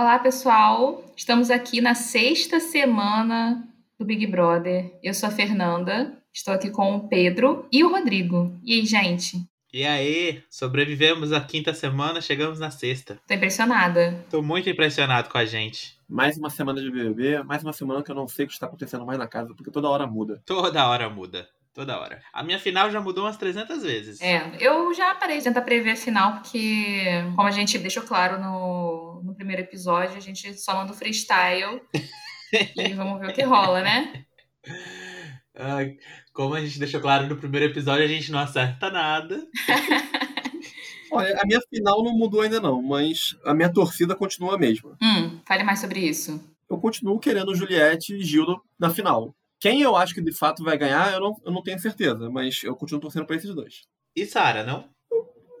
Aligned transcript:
Olá, 0.00 0.18
pessoal. 0.18 1.04
Estamos 1.14 1.50
aqui 1.50 1.78
na 1.78 1.94
sexta 1.94 2.58
semana 2.58 3.68
do 3.98 4.06
Big 4.06 4.26
Brother. 4.26 4.98
Eu 5.02 5.12
sou 5.12 5.28
a 5.28 5.30
Fernanda, 5.30 6.16
estou 6.32 6.54
aqui 6.54 6.70
com 6.70 6.96
o 6.96 7.06
Pedro 7.06 7.66
e 7.70 7.84
o 7.84 7.90
Rodrigo. 7.90 8.58
E 8.64 8.72
aí, 8.72 8.86
gente? 8.86 9.46
E 9.70 9.84
aí, 9.84 10.42
sobrevivemos 10.48 11.34
a 11.34 11.40
quinta 11.42 11.74
semana, 11.74 12.22
chegamos 12.22 12.58
na 12.58 12.70
sexta. 12.70 13.20
Tô 13.28 13.34
impressionada. 13.34 14.24
Tô 14.30 14.40
muito 14.40 14.70
impressionado 14.70 15.28
com 15.28 15.36
a 15.36 15.44
gente. 15.44 15.98
Mais 16.08 16.38
uma 16.38 16.48
semana 16.48 16.80
de 16.80 16.90
BBB, 16.90 17.42
mais 17.42 17.62
uma 17.62 17.74
semana 17.74 18.02
que 18.02 18.10
eu 18.10 18.16
não 18.16 18.26
sei 18.26 18.46
o 18.46 18.48
que 18.48 18.54
está 18.54 18.64
acontecendo 18.64 19.04
mais 19.04 19.18
na 19.18 19.28
casa, 19.28 19.52
porque 19.54 19.70
toda 19.70 19.90
hora 19.90 20.06
muda. 20.06 20.40
Toda 20.46 20.88
hora 20.88 21.10
muda. 21.10 21.46
Toda 21.72 21.98
hora. 21.98 22.20
A 22.32 22.42
minha 22.42 22.58
final 22.58 22.90
já 22.90 23.00
mudou 23.00 23.24
umas 23.24 23.36
300 23.36 23.82
vezes. 23.82 24.20
É, 24.20 24.56
eu 24.58 24.92
já 24.92 25.14
parei 25.14 25.38
de 25.38 25.44
tentar 25.44 25.62
prever 25.62 25.92
a 25.92 25.96
final, 25.96 26.34
porque, 26.34 27.04
como 27.36 27.46
a 27.46 27.52
gente 27.52 27.78
deixou 27.78 28.02
claro 28.02 28.40
no, 28.40 29.22
no 29.22 29.34
primeiro 29.34 29.62
episódio, 29.62 30.16
a 30.16 30.20
gente 30.20 30.52
só 30.60 30.74
manda 30.74 30.92
o 30.92 30.96
freestyle. 30.96 31.80
e 32.76 32.92
vamos 32.94 33.20
ver 33.20 33.30
o 33.30 33.32
que 33.32 33.42
rola, 33.42 33.82
né? 33.82 34.24
Ai, 35.56 35.96
como 36.32 36.54
a 36.54 36.60
gente 36.60 36.78
deixou 36.78 37.00
claro 37.00 37.28
no 37.28 37.36
primeiro 37.36 37.66
episódio, 37.66 38.04
a 38.04 38.08
gente 38.08 38.32
não 38.32 38.40
acerta 38.40 38.90
nada. 38.90 39.46
Olha, 41.12 41.36
a 41.40 41.46
minha 41.46 41.60
final 41.68 42.02
não 42.04 42.12
mudou 42.16 42.40
ainda 42.40 42.60
não, 42.60 42.80
mas 42.80 43.36
a 43.44 43.52
minha 43.52 43.72
torcida 43.72 44.14
continua 44.14 44.54
a 44.54 44.58
mesma. 44.58 44.96
Hum, 45.02 45.40
fale 45.46 45.64
mais 45.64 45.80
sobre 45.80 46.00
isso. 46.00 46.42
Eu 46.68 46.78
continuo 46.78 47.18
querendo 47.18 47.54
Juliette 47.54 48.14
e 48.14 48.22
Gildo 48.22 48.62
na 48.78 48.90
final. 48.90 49.34
Quem 49.60 49.82
eu 49.82 49.94
acho 49.94 50.14
que 50.14 50.22
de 50.22 50.32
fato 50.32 50.64
vai 50.64 50.78
ganhar, 50.78 51.12
eu 51.12 51.20
não, 51.20 51.36
eu 51.44 51.52
não 51.52 51.62
tenho 51.62 51.78
certeza, 51.78 52.30
mas 52.30 52.62
eu 52.64 52.74
continuo 52.74 53.00
torcendo 53.00 53.26
pra 53.26 53.36
esses 53.36 53.54
dois. 53.54 53.82
E 54.16 54.24
Sara, 54.24 54.64
não? 54.64 54.88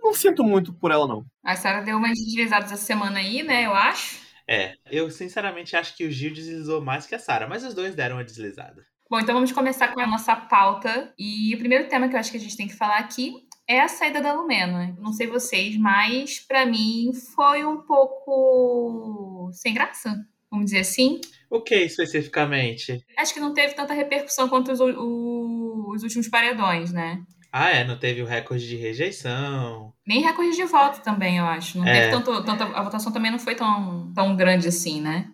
Não 0.02 0.14
sinto 0.14 0.42
muito 0.42 0.72
por 0.72 0.90
ela, 0.90 1.06
não. 1.06 1.24
A 1.44 1.54
Sara 1.54 1.82
deu 1.82 1.98
umas 1.98 2.18
deslizadas 2.18 2.72
essa 2.72 2.82
semana 2.82 3.18
aí, 3.18 3.42
né? 3.42 3.66
Eu 3.66 3.74
acho. 3.74 4.18
É, 4.48 4.76
eu 4.90 5.10
sinceramente 5.10 5.76
acho 5.76 5.94
que 5.96 6.04
o 6.04 6.10
Gil 6.10 6.32
deslizou 6.32 6.80
mais 6.80 7.06
que 7.06 7.14
a 7.14 7.18
Sara, 7.18 7.46
mas 7.46 7.62
os 7.62 7.74
dois 7.74 7.94
deram 7.94 8.16
uma 8.16 8.24
deslizada. 8.24 8.84
Bom, 9.08 9.20
então 9.20 9.34
vamos 9.34 9.52
começar 9.52 9.88
com 9.88 10.00
a 10.00 10.06
nossa 10.06 10.34
pauta. 10.34 11.12
E 11.18 11.54
o 11.54 11.58
primeiro 11.58 11.88
tema 11.88 12.08
que 12.08 12.14
eu 12.14 12.20
acho 12.20 12.30
que 12.30 12.36
a 12.36 12.40
gente 12.40 12.56
tem 12.56 12.66
que 12.66 12.74
falar 12.74 12.98
aqui 12.98 13.34
é 13.68 13.80
a 13.80 13.88
saída 13.88 14.20
da 14.20 14.32
Lumena. 14.32 14.96
Não 14.98 15.12
sei 15.12 15.26
vocês, 15.26 15.76
mas 15.76 16.40
para 16.40 16.64
mim 16.64 17.12
foi 17.34 17.64
um 17.64 17.82
pouco 17.82 19.50
sem 19.52 19.74
graça, 19.74 20.16
vamos 20.50 20.66
dizer 20.66 20.80
assim. 20.80 21.20
O 21.50 21.60
que 21.60 21.74
especificamente? 21.74 23.04
Acho 23.18 23.34
que 23.34 23.40
não 23.40 23.52
teve 23.52 23.74
tanta 23.74 23.92
repercussão 23.92 24.48
quanto 24.48 24.70
os, 24.72 24.80
o- 24.80 25.92
os 25.94 26.02
últimos 26.04 26.28
paredões, 26.28 26.92
né? 26.92 27.20
Ah, 27.52 27.70
é, 27.70 27.84
não 27.84 27.98
teve 27.98 28.22
o 28.22 28.26
recorde 28.26 28.68
de 28.68 28.76
rejeição. 28.76 29.92
Nem 30.06 30.22
recorde 30.22 30.54
de 30.54 30.64
voto 30.64 31.02
também, 31.02 31.38
eu 31.38 31.44
acho. 31.44 31.76
Não 31.78 31.86
É. 31.86 31.92
teve 32.02 32.10
tanto, 32.12 32.44
tanta. 32.44 32.64
A 32.66 32.82
votação 32.82 33.12
também 33.12 33.32
não 33.32 33.38
foi 33.40 33.56
tão, 33.56 34.12
tão 34.14 34.36
grande 34.36 34.68
assim, 34.68 35.00
né? 35.00 35.28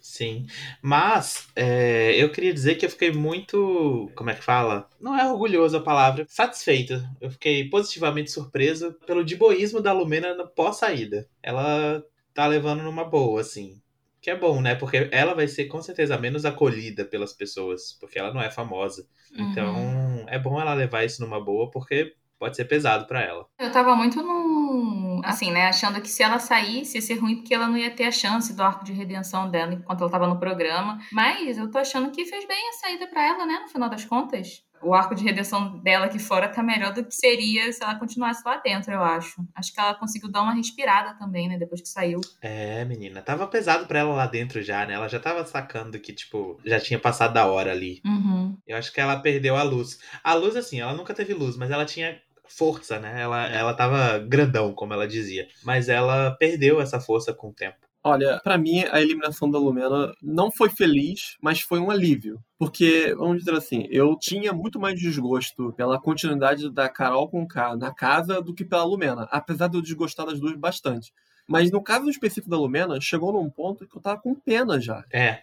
Sim. 0.00 0.46
Mas 0.82 1.46
é, 1.54 2.14
eu 2.16 2.32
queria 2.32 2.52
dizer 2.54 2.76
que 2.76 2.86
eu 2.86 2.90
fiquei 2.90 3.12
muito. 3.12 4.10
Como 4.16 4.30
é 4.30 4.34
que 4.34 4.42
fala? 4.42 4.88
Não 4.98 5.14
é 5.16 5.30
orgulhoso 5.30 5.76
a 5.76 5.82
palavra. 5.82 6.24
Satisfeito. 6.28 6.94
Eu 7.20 7.30
fiquei 7.30 7.68
positivamente 7.68 8.30
surpreso 8.30 8.94
pelo 9.06 9.22
diboísmo 9.24 9.82
da 9.82 9.92
Lumena 9.92 10.34
pós-saída. 10.56 11.28
Ela 11.42 12.02
tá 12.34 12.46
levando 12.46 12.82
numa 12.82 13.04
boa, 13.04 13.42
assim. 13.42 13.78
Que 14.20 14.30
é 14.30 14.36
bom, 14.36 14.60
né? 14.60 14.74
Porque 14.74 15.08
ela 15.12 15.34
vai 15.34 15.46
ser 15.46 15.66
com 15.66 15.80
certeza 15.80 16.18
menos 16.18 16.44
acolhida 16.44 17.04
pelas 17.04 17.32
pessoas. 17.32 17.92
Porque 18.00 18.18
ela 18.18 18.32
não 18.34 18.40
é 18.42 18.50
famosa. 18.50 19.06
Então 19.32 19.74
Uhum. 19.76 20.24
é 20.28 20.38
bom 20.38 20.60
ela 20.60 20.74
levar 20.74 21.04
isso 21.04 21.22
numa 21.22 21.42
boa, 21.42 21.70
porque 21.70 22.14
pode 22.38 22.56
ser 22.56 22.64
pesado 22.64 23.06
pra 23.06 23.20
ela. 23.22 23.46
Eu 23.58 23.70
tava 23.70 23.94
muito 23.96 24.22
num. 24.22 25.20
Assim, 25.24 25.50
né? 25.50 25.66
Achando 25.66 26.00
que 26.00 26.08
se 26.08 26.22
ela 26.22 26.38
saísse 26.38 26.98
ia 26.98 27.02
ser 27.02 27.14
ruim 27.14 27.36
porque 27.36 27.52
ela 27.54 27.66
não 27.68 27.76
ia 27.76 27.90
ter 27.90 28.04
a 28.04 28.12
chance 28.12 28.52
do 28.54 28.62
arco 28.62 28.84
de 28.84 28.92
redenção 28.92 29.50
dela 29.50 29.74
enquanto 29.74 30.00
ela 30.02 30.10
tava 30.10 30.26
no 30.28 30.38
programa. 30.38 30.98
Mas 31.12 31.58
eu 31.58 31.68
tô 31.70 31.78
achando 31.78 32.10
que 32.12 32.24
fez 32.24 32.46
bem 32.46 32.68
a 32.70 32.72
saída 32.74 33.06
pra 33.08 33.26
ela, 33.26 33.44
né? 33.46 33.58
No 33.62 33.68
final 33.68 33.88
das 33.88 34.04
contas. 34.04 34.62
O 34.82 34.94
arco 34.94 35.14
de 35.14 35.24
redenção 35.24 35.78
dela 35.78 36.06
aqui 36.06 36.18
fora 36.18 36.48
tá 36.48 36.62
melhor 36.62 36.92
do 36.92 37.04
que 37.04 37.14
seria 37.14 37.72
se 37.72 37.82
ela 37.82 37.98
continuasse 37.98 38.42
lá 38.44 38.56
dentro, 38.58 38.92
eu 38.92 39.02
acho. 39.02 39.42
Acho 39.54 39.72
que 39.72 39.80
ela 39.80 39.94
conseguiu 39.94 40.30
dar 40.30 40.42
uma 40.42 40.54
respirada 40.54 41.18
também, 41.18 41.48
né? 41.48 41.58
Depois 41.58 41.80
que 41.80 41.88
saiu. 41.88 42.20
É, 42.40 42.84
menina, 42.84 43.22
tava 43.22 43.46
pesado 43.46 43.86
pra 43.86 44.00
ela 44.00 44.14
lá 44.14 44.26
dentro 44.26 44.62
já, 44.62 44.86
né? 44.86 44.94
Ela 44.94 45.08
já 45.08 45.18
tava 45.18 45.44
sacando 45.44 45.98
que, 45.98 46.12
tipo, 46.12 46.58
já 46.64 46.78
tinha 46.78 46.98
passado 46.98 47.34
da 47.34 47.46
hora 47.46 47.72
ali. 47.72 48.00
Uhum. 48.04 48.56
Eu 48.66 48.76
acho 48.76 48.92
que 48.92 49.00
ela 49.00 49.20
perdeu 49.20 49.56
a 49.56 49.62
luz. 49.62 49.98
A 50.22 50.34
luz, 50.34 50.56
assim, 50.56 50.80
ela 50.80 50.94
nunca 50.94 51.14
teve 51.14 51.34
luz, 51.34 51.56
mas 51.56 51.70
ela 51.70 51.84
tinha 51.84 52.20
força, 52.48 52.98
né? 52.98 53.20
Ela, 53.20 53.46
ela 53.48 53.74
tava 53.74 54.18
grandão, 54.18 54.72
como 54.72 54.92
ela 54.92 55.06
dizia. 55.06 55.48
Mas 55.62 55.88
ela 55.88 56.32
perdeu 56.32 56.80
essa 56.80 56.98
força 56.98 57.32
com 57.32 57.48
o 57.48 57.52
tempo. 57.52 57.87
Olha, 58.08 58.40
pra 58.42 58.56
mim 58.56 58.84
a 58.90 59.02
eliminação 59.02 59.50
da 59.50 59.58
Lumena 59.58 60.14
não 60.22 60.50
foi 60.50 60.70
feliz, 60.70 61.36
mas 61.42 61.60
foi 61.60 61.78
um 61.78 61.90
alívio. 61.90 62.40
Porque, 62.58 63.14
vamos 63.14 63.38
dizer 63.38 63.54
assim, 63.54 63.86
eu 63.90 64.16
tinha 64.18 64.50
muito 64.52 64.80
mais 64.80 64.98
desgosto 64.98 65.74
pela 65.74 66.00
continuidade 66.00 66.70
da 66.70 66.88
Carol 66.88 67.28
com 67.28 67.46
K 67.46 67.76
na 67.76 67.92
casa 67.94 68.40
do 68.40 68.54
que 68.54 68.64
pela 68.64 68.84
Lumena, 68.84 69.28
apesar 69.30 69.68
de 69.68 69.76
eu 69.76 69.82
desgostar 69.82 70.24
das 70.24 70.40
duas 70.40 70.56
bastante. 70.56 71.12
Mas 71.46 71.70
no 71.70 71.82
caso 71.82 72.08
específico 72.08 72.48
da 72.48 72.58
Lumena, 72.58 72.98
chegou 73.00 73.30
num 73.30 73.50
ponto 73.50 73.86
que 73.86 73.96
eu 73.96 74.00
tava 74.00 74.20
com 74.20 74.34
pena 74.34 74.80
já. 74.80 75.04
É, 75.12 75.42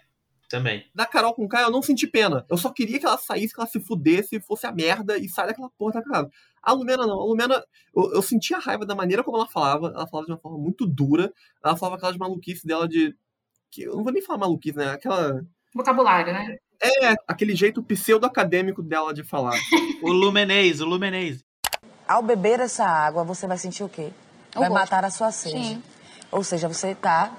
também. 0.50 0.85
Da 0.94 1.06
Carol 1.06 1.33
com 1.33 1.47
K 1.47 1.63
eu 1.63 1.72
não 1.72 1.81
senti 1.81 2.07
pena. 2.07 2.45
Eu 2.50 2.57
só 2.57 2.72
queria 2.72 3.00
que 3.00 3.06
ela 3.06 3.17
saísse, 3.17 3.53
que 3.53 3.59
ela 3.59 3.69
se 3.69 3.79
fudesse, 3.79 4.39
fosse 4.39 4.66
a 4.66 4.72
merda 4.72 5.17
e 5.17 5.28
saia 5.28 5.50
daquela 5.50 5.69
porra 5.78 5.94
da 5.94 6.03
casa. 6.03 6.29
A 6.61 6.72
Lumena 6.73 7.06
não. 7.06 7.19
A 7.19 7.25
Lumena, 7.25 7.63
eu, 7.95 8.13
eu 8.13 8.22
sentia 8.22 8.57
raiva 8.57 8.85
da 8.85 8.95
maneira 8.95 9.23
como 9.23 9.38
ela 9.38 9.47
falava. 9.47 9.88
Ela 9.88 10.07
falava 10.07 10.25
de 10.25 10.31
uma 10.34 10.39
forma 10.39 10.57
muito 10.57 10.85
dura. 10.85 11.31
Ela 11.63 11.75
falava 11.75 11.97
aquelas 11.97 12.17
maluquices 12.17 12.63
dela 12.63 12.88
de. 12.88 13.16
Que, 13.72 13.84
eu 13.84 13.95
não 13.95 14.03
vou 14.03 14.13
nem 14.13 14.22
falar 14.22 14.39
maluquice, 14.39 14.78
né? 14.78 14.91
Aquela. 14.91 15.41
Vocabulário, 15.73 16.34
né? 16.34 16.57
É, 16.81 17.16
aquele 17.28 17.55
jeito 17.55 17.84
pseudo-acadêmico 17.84 18.81
dela 18.81 19.13
de 19.13 19.23
falar. 19.23 19.57
O 20.03 20.11
Lumenês, 20.11 20.81
o 20.81 20.85
Lumenês. 20.85 21.44
Ao 22.07 22.22
beber 22.22 22.59
essa 22.59 22.85
água, 22.85 23.23
você 23.23 23.47
vai 23.47 23.57
sentir 23.57 23.84
o 23.84 23.89
quê? 23.89 24.11
Vai 24.53 24.69
matar 24.69 25.03
a 25.03 25.09
sua 25.09 25.31
sede. 25.31 25.57
Sim. 25.57 25.84
Ou 26.31 26.44
seja, 26.44 26.67
você 26.67 26.89
está, 26.89 27.35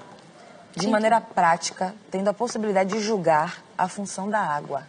de 0.77 0.87
maneira 0.87 1.19
prática, 1.19 1.95
tendo 2.11 2.29
a 2.29 2.33
possibilidade 2.33 2.93
de 2.93 2.99
julgar 2.99 3.63
a 3.77 3.87
função 3.87 4.29
da 4.29 4.39
água. 4.39 4.87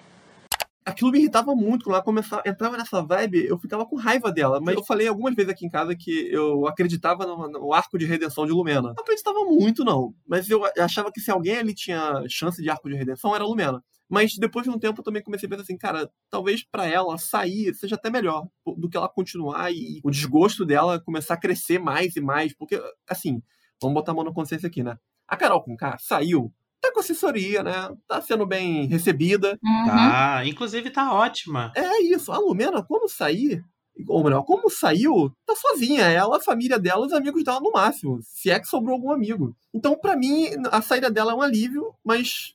Aquilo 0.84 1.10
me 1.10 1.19
irritava 1.19 1.54
muito 1.54 1.84
quando 1.84 1.97
ela 1.97 2.04
começava, 2.04 2.43
entrava 2.47 2.76
nessa 2.78 3.03
vibe, 3.03 3.47
eu 3.47 3.59
ficava 3.59 3.84
com 3.84 3.97
raiva 3.97 4.32
dela. 4.32 4.59
Mas 4.59 4.75
eu 4.75 4.84
falei 4.84 5.06
algumas 5.06 5.34
vezes 5.34 5.53
aqui 5.53 5.66
em 5.66 5.71
casa 5.71 5.94
que 5.94 6.32
eu 6.32 6.66
acreditava 6.66 7.27
no, 7.27 7.47
no 7.47 7.72
arco 7.75 7.98
de 7.98 8.06
redenção 8.06 8.47
de 8.47 8.53
Lumena. 8.53 8.94
Não 8.94 9.03
acreditava 9.03 9.41
muito, 9.44 9.84
não. 9.84 10.15
Mas 10.27 10.48
eu 10.48 10.62
achava 10.78 11.12
que 11.12 11.21
se 11.21 11.31
alguém 11.31 11.59
ali 11.59 11.75
tinha 11.75 12.25
chance 12.27 12.62
de 12.62 12.71
arco 12.71 12.88
de 12.88 12.97
redenção, 12.97 13.34
era 13.34 13.44
a 13.44 13.47
Lumena. 13.47 13.82
Mas 14.09 14.32
depois 14.38 14.65
de 14.65 14.71
um 14.71 14.78
tempo 14.78 15.00
eu 15.00 15.04
também 15.04 15.22
comecei 15.22 15.47
a 15.47 15.50
pensar 15.50 15.62
assim, 15.62 15.77
cara, 15.77 16.10
talvez 16.31 16.65
pra 16.65 16.87
ela 16.87 17.19
sair 17.19 17.75
seja 17.75 17.97
até 17.97 18.09
melhor 18.09 18.48
do 18.78 18.88
que 18.88 18.97
ela 18.97 19.09
continuar 19.09 19.71
e 19.71 20.00
o 20.03 20.10
desgosto 20.10 20.65
dela 20.65 20.98
começar 20.98 21.34
a 21.34 21.38
crescer 21.38 21.78
mais 21.78 22.16
e 22.16 22.21
mais. 22.22 22.54
Porque, 22.56 22.81
assim, 23.06 23.43
vamos 23.81 23.94
botar 23.94 24.12
a 24.12 24.15
mão 24.15 24.25
na 24.25 24.32
consciência 24.32 24.66
aqui, 24.66 24.82
né? 24.82 24.97
A 25.28 25.37
Carol 25.37 25.62
com 25.62 25.77
K 25.77 25.99
saiu, 26.00 26.50
tá 26.81 26.91
com 26.93 27.00
assessoria, 27.00 27.62
né? 27.62 27.94
Tá 28.06 28.21
sendo 28.22 28.47
bem 28.47 28.87
recebida. 28.87 29.59
Uhum. 29.62 29.87
Tá, 29.87 30.43
inclusive 30.47 30.91
tá 30.91 31.12
ótima. 31.12 31.72
É 31.77 32.03
isso. 32.03 32.33
A 32.33 32.39
Lumena, 32.39 32.83
quando 32.83 33.09
sair, 33.09 33.62
ou 34.06 34.22
melhor, 34.25 34.43
como 34.44 34.71
saiu, 34.71 35.33
tá 35.44 35.55
sozinha. 35.55 36.05
Ela, 36.05 36.37
a 36.37 36.41
família 36.41 36.78
dela, 36.78 37.05
os 37.05 37.12
amigos 37.12 37.44
dela 37.44 37.61
no 37.61 37.72
máximo. 37.72 38.21
Se 38.22 38.50
é 38.50 38.59
que 38.59 38.66
sobrou 38.66 38.94
algum 38.94 39.12
amigo. 39.12 39.55
Então, 39.75 39.99
pra 39.99 40.16
mim, 40.16 40.49
a 40.71 40.81
saída 40.81 41.11
dela 41.11 41.33
é 41.33 41.34
um 41.34 41.43
alívio, 41.43 41.95
mas. 42.05 42.55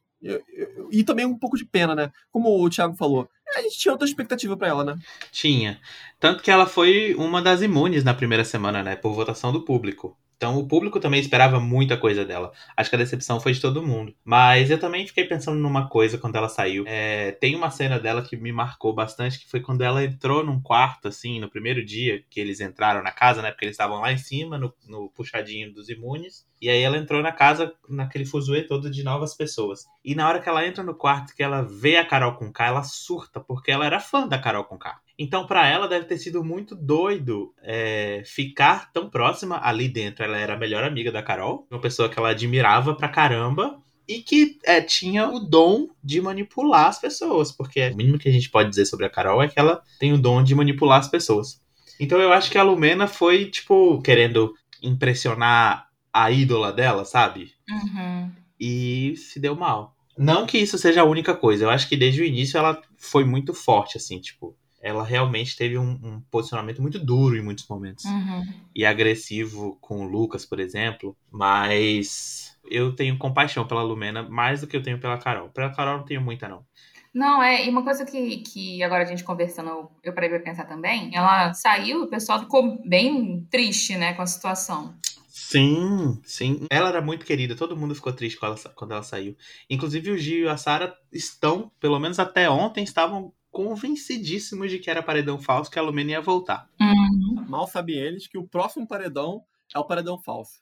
E 0.90 1.04
também 1.04 1.26
um 1.26 1.38
pouco 1.38 1.58
de 1.58 1.66
pena, 1.66 1.94
né? 1.94 2.12
Como 2.32 2.64
o 2.64 2.70
Thiago 2.70 2.96
falou, 2.96 3.28
a 3.56 3.62
gente 3.62 3.78
tinha 3.78 3.92
outra 3.92 4.08
expectativa 4.08 4.56
pra 4.56 4.70
ela, 4.70 4.86
né? 4.86 4.98
Tinha. 5.32 5.82
Tanto 6.18 6.42
que 6.42 6.50
ela 6.50 6.66
foi 6.66 7.14
uma 7.16 7.42
das 7.42 7.62
imunes 7.62 8.06
na 8.06 8.14
primeira 8.14 8.46
semana, 8.46 8.82
né? 8.82 8.96
Por 8.96 9.14
votação 9.14 9.52
do 9.52 9.66
público. 9.66 10.18
Então 10.38 10.58
o 10.58 10.68
público 10.68 11.00
também 11.00 11.20
esperava 11.20 11.60
muita 11.60 11.98
coisa 11.98 12.26
dela. 12.26 12.52
Acho 12.76 12.90
que 12.90 12.96
a 12.96 13.00
decepção 13.00 13.40
foi 13.40 13.54
de 13.54 13.62
todo 13.62 13.86
mundo. 13.86 14.14
Mas 14.24 14.70
eu 14.70 14.80
também 14.80 15.08
fiquei 15.08 15.26
pensando 15.26 15.60
numa 15.60 15.88
coisa 15.88 16.18
quando 16.18 16.36
ela 16.36 16.50
saiu. 16.50 16.84
É, 16.88 17.32
tem 17.34 17.56
uma 17.56 17.70
cena 17.70 18.00
dela 18.00 18.22
que 18.22 18.36
me 18.36 18.52
marcou 18.52 18.94
bastante, 18.94 19.40
que 19.40 19.50
foi 19.50 19.62
quando 19.62 19.82
ela 19.82 20.04
entrou 20.04 20.44
num 20.44 20.62
quarto, 20.62 21.08
assim, 21.08 21.40
no 21.40 21.50
primeiro 21.50 21.84
dia 21.84 22.24
que 22.30 22.40
eles 22.40 22.60
entraram 22.60 23.02
na 23.02 23.12
casa, 23.12 23.42
né? 23.42 23.52
Porque 23.52 23.66
eles 23.66 23.74
estavam 23.74 24.02
lá 24.02 24.12
em 24.12 24.18
cima, 24.18 24.58
no, 24.58 24.74
no 24.88 25.10
puxadinho 25.10 25.74
dos 25.74 25.90
imunes. 25.90 26.46
E 26.62 26.70
aí 26.70 26.82
ela 26.82 26.98
entrou 26.98 27.22
na 27.22 27.32
casa, 27.32 27.74
naquele 27.90 28.26
fuzuê 28.26 28.64
todo 28.64 28.90
de 28.90 29.04
novas 29.04 29.36
pessoas. 29.36 29.86
E 30.04 30.16
na 30.16 30.28
hora 30.28 30.40
que 30.40 30.48
ela 30.48 30.66
entra 30.66 30.84
no 30.84 30.96
quarto, 30.96 31.36
que 31.36 31.44
ela 31.44 31.62
vê 31.62 31.98
a 31.98 32.06
Carol 32.06 32.36
com 32.36 32.52
K, 32.52 32.68
ela 32.68 32.84
surta, 32.84 33.40
porque 33.40 33.72
ela 33.72 33.86
era 33.86 34.00
fã 34.00 34.28
da 34.28 34.40
Carol 34.40 34.64
com 34.64 34.78
K. 34.78 34.98
Então, 35.18 35.46
pra 35.46 35.68
ela, 35.68 35.88
deve 35.88 36.06
ter 36.06 36.18
sido 36.18 36.44
muito 36.44 36.76
doido 36.76 37.54
é, 37.62 38.24
ficar 38.26 38.92
tão 38.92 39.10
próxima 39.10 39.60
ali 39.64 39.88
dentro. 39.88 40.24
Ela 40.24 40.38
era 40.38 40.54
a 40.56 40.58
melhor 40.58 40.84
amiga 40.84 41.12
da 41.12 41.22
Carol, 41.22 41.68
uma 41.70 41.80
pessoa 41.80 42.10
que 42.10 42.18
ela 42.18 42.30
admirava 42.30 42.96
pra 42.96 43.08
caramba. 43.08 43.80
E 44.08 44.20
que 44.20 44.60
é, 44.66 44.82
tinha 44.82 45.30
o 45.30 45.40
dom 45.40 45.88
de 46.04 46.20
manipular 46.20 46.88
as 46.88 47.00
pessoas. 47.00 47.52
Porque 47.52 47.88
o 47.90 47.96
mínimo 47.96 48.20
que 48.20 48.28
a 48.28 48.32
gente 48.32 48.50
pode 48.50 48.70
dizer 48.70 48.86
sobre 48.86 49.06
a 49.06 49.10
Carol 49.10 49.42
é 49.42 49.48
que 49.48 49.58
ela 49.60 49.82
tem 50.00 50.12
o 50.12 50.18
dom 50.18 50.44
de 50.44 50.54
manipular 50.54 51.00
as 51.00 51.08
pessoas. 51.08 51.62
Então 52.00 52.20
eu 52.20 52.34
acho 52.34 52.52
que 52.52 52.58
a 52.58 52.64
Lumena 52.64 53.08
foi, 53.08 53.46
tipo, 53.46 54.02
querendo 54.02 54.54
impressionar 54.82 55.88
a 56.12 56.32
ídola 56.32 56.74
dela, 56.74 57.06
sabe? 57.06 57.52
Uhum. 57.70 58.30
e 58.60 59.16
se 59.18 59.40
deu 59.40 59.56
mal. 59.56 59.96
Não 60.18 60.46
que 60.46 60.58
isso 60.58 60.78
seja 60.78 61.02
a 61.02 61.06
única 61.06 61.36
coisa, 61.36 61.66
eu 61.66 61.70
acho 61.70 61.88
que 61.90 61.98
desde 61.98 62.22
o 62.22 62.26
início 62.26 62.58
ela 62.58 62.82
foi 62.98 63.24
muito 63.24 63.54
forte, 63.54 63.98
assim, 63.98 64.20
tipo, 64.20 64.56
ela 64.84 65.02
realmente 65.02 65.56
teve 65.56 65.78
um, 65.78 65.92
um 66.04 66.22
posicionamento 66.30 66.82
muito 66.82 67.00
duro 67.00 67.38
em 67.38 67.42
muitos 67.42 67.66
momentos. 67.70 68.04
Uhum. 68.04 68.44
E 68.76 68.86
agressivo 68.86 69.78
com 69.80 70.02
o 70.02 70.08
Lucas, 70.08 70.46
por 70.46 70.60
exemplo. 70.60 71.16
Mas 71.32 72.58
eu 72.70 72.94
tenho 72.94 73.18
compaixão 73.18 73.66
pela 73.66 73.82
Lumena 73.82 74.24
mais 74.24 74.60
do 74.60 74.68
que 74.68 74.76
eu 74.76 74.84
tenho 74.84 75.00
pela 75.00 75.18
Carol. 75.18 75.48
Pela 75.50 75.74
Carol 75.74 76.00
não 76.00 76.06
tenho 76.06 76.22
muita, 76.22 76.50
não. 76.50 76.66
Não, 77.14 77.42
é, 77.42 77.66
e 77.66 77.70
uma 77.70 77.84
coisa 77.84 78.04
que, 78.06 78.38
que 78.40 78.84
agora 78.84 79.04
a 79.04 79.06
gente 79.06 79.24
conversando, 79.24 79.90
eu 80.04 80.14
parei 80.14 80.30
pra 80.30 80.40
pensar 80.40 80.66
também, 80.66 81.16
ela 81.16 81.54
saiu, 81.54 82.04
o 82.04 82.08
pessoal 82.08 82.40
ficou 82.40 82.82
bem 82.84 83.48
triste, 83.52 83.96
né, 83.96 84.14
com 84.16 84.24
a 84.24 84.26
situação. 84.26 84.96
Sim, 85.30 86.20
sim. 86.26 86.66
Ela 86.72 86.90
era 86.90 87.02
muito 87.02 87.26
querida, 87.26 87.56
todo 87.56 87.78
mundo 87.78 87.94
ficou 87.94 88.12
triste 88.12 88.40
quando 88.40 88.58
ela, 88.58 88.74
quando 88.76 88.92
ela 88.92 89.04
saiu. 89.04 89.38
Inclusive 89.70 90.10
o 90.10 90.18
Gil 90.18 90.46
e 90.46 90.50
a 90.50 90.58
Sara 90.58 90.98
estão, 91.12 91.72
pelo 91.80 92.00
menos 92.00 92.18
até 92.18 92.50
ontem, 92.50 92.84
estavam 92.84 93.32
convencidíssimos 93.54 94.70
de 94.72 94.80
que 94.80 94.90
era 94.90 95.04
paredão 95.04 95.38
falso, 95.40 95.72
que 95.72 95.80
a 95.80 95.82
Lumena 95.82 96.12
ia 96.12 96.22
voltar. 96.22 96.68
Uhum. 96.82 97.46
Mal 97.48 97.68
sabem 97.68 97.96
eles 97.96 98.28
que 98.28 98.38
o 98.38 98.48
próximo 98.48 98.88
paredão 98.88 99.44
é 99.74 99.80
o 99.80 99.86
paredão 99.86 100.18
falso. 100.18 100.60